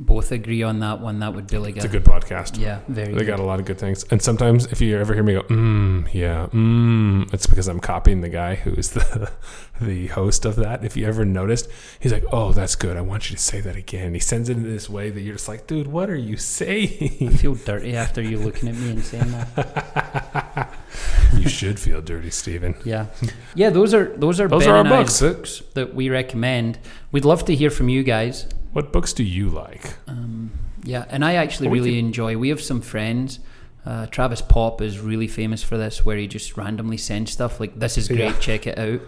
[0.00, 1.20] both agree on that one.
[1.20, 2.58] That would be like It's a a, good podcast.
[2.58, 3.12] yeah, very.
[3.12, 3.26] They good.
[3.26, 4.04] got a lot of good things.
[4.10, 8.20] And sometimes if you ever hear me go, mm, yeah, mm, it's because I'm copying
[8.20, 9.30] the guy who is the
[9.80, 10.84] the host of that.
[10.84, 11.68] If you ever noticed,
[12.00, 12.96] he's like, oh, that's good.
[12.96, 14.14] I want you to say that again.
[14.14, 16.38] He sends it in this way that you're just like, dude, what are you I
[16.38, 17.30] saying?
[17.36, 20.72] feel dirty after you looking at me and saying that.
[21.36, 22.74] you should feel dirty, Stephen.
[22.84, 23.06] Yeah,
[23.54, 23.70] yeah.
[23.70, 25.20] Those are those are Those Ben are our books.
[25.20, 26.78] books that we recommend.
[27.12, 28.46] We'd love to hear from you guys.
[28.72, 29.94] What books do you like?
[30.08, 30.50] Um,
[30.82, 32.36] yeah, and I actually Well, really could- enjoy.
[32.38, 33.38] We have some friends.
[33.84, 37.78] Uh, Travis Pop is really famous for this, where he just randomly sends stuff like,
[37.78, 38.38] "This is great, Yeah.
[38.38, 39.00] check it out."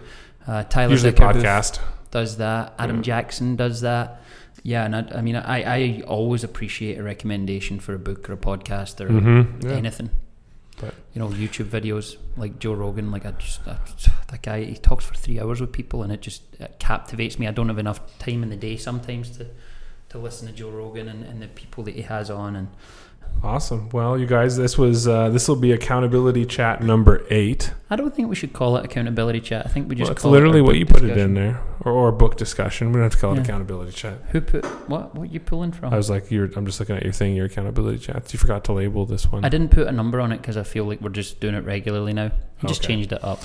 [0.46, 1.78] Uh, Tyler Usually podcast.
[2.10, 2.74] does that.
[2.78, 3.02] Adam Yeah.
[3.02, 4.20] Jackson does that.
[4.62, 8.32] Yeah, and I, I mean, I, I always appreciate a recommendation for a book or
[8.34, 9.66] a podcast or Mm-hmm.
[9.68, 9.74] Yeah.
[9.76, 10.10] anything.
[10.80, 13.10] But- you know, YouTube videos like Joe Rogan.
[13.10, 13.78] Like I just I,
[14.28, 17.46] that guy, he talks for three hours with people, and it just it captivates me.
[17.46, 19.46] I don't have enough time in the day sometimes to
[20.10, 22.56] to listen to Joe Rogan and, and the people that he has on.
[22.56, 22.68] And
[23.42, 23.90] Awesome.
[23.90, 27.74] Well, you guys, this was uh, this will be accountability chat number eight.
[27.90, 29.66] I don't think we should call it accountability chat.
[29.66, 31.92] I think we just Well, call literally it what you put it in there, or,
[31.92, 32.88] or book discussion.
[32.88, 34.18] We don't have to call it accountability chat.
[34.30, 35.14] Who put what?
[35.14, 35.92] What you pulling from?
[35.92, 38.32] I was like, you're, I'm just looking at your thing, your accountability chats.
[38.32, 39.44] You forgot to label this one.
[39.44, 41.64] I didn't put a number on it because I feel like we're just doing it
[41.66, 42.30] regularly now.
[42.62, 42.94] We just Okay.
[42.94, 43.42] changed it up.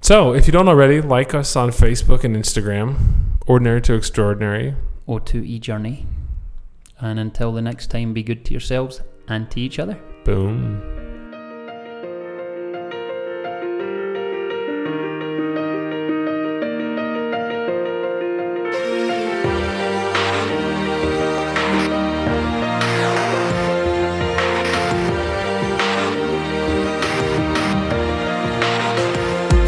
[0.00, 2.96] So, if you don't already, like us on Facebook and Instagram,
[3.46, 4.74] Ordinary to Extraordinary.
[5.06, 6.06] O2 E Journey.
[7.02, 9.98] And until the next time, be good to yourselves and to each other.
[10.24, 10.80] Boom.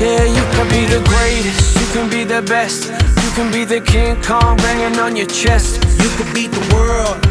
[0.00, 2.90] Yeah, you can be the greatest, you can be the best.
[2.90, 5.82] You can be the King Kong banging on your chest.
[6.00, 7.23] You could beat the world,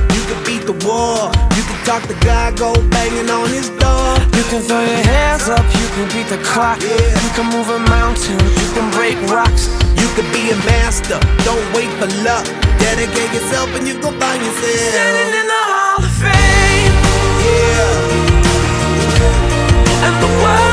[0.64, 1.32] you the war.
[1.55, 4.18] You can talk to God, go banging on his door.
[4.36, 6.82] You can throw your hands up, you can beat the clock.
[6.82, 6.89] Yeah.
[6.89, 9.68] You can move a mountain, you can break rocks.
[9.99, 12.45] You could be a master, don't wait for luck.
[12.80, 14.80] Dedicate yourself and you gon' find yourself.
[14.93, 16.93] Standing in the Hall of Fame,
[17.43, 18.24] Yeah,
[20.07, 20.72] and the world's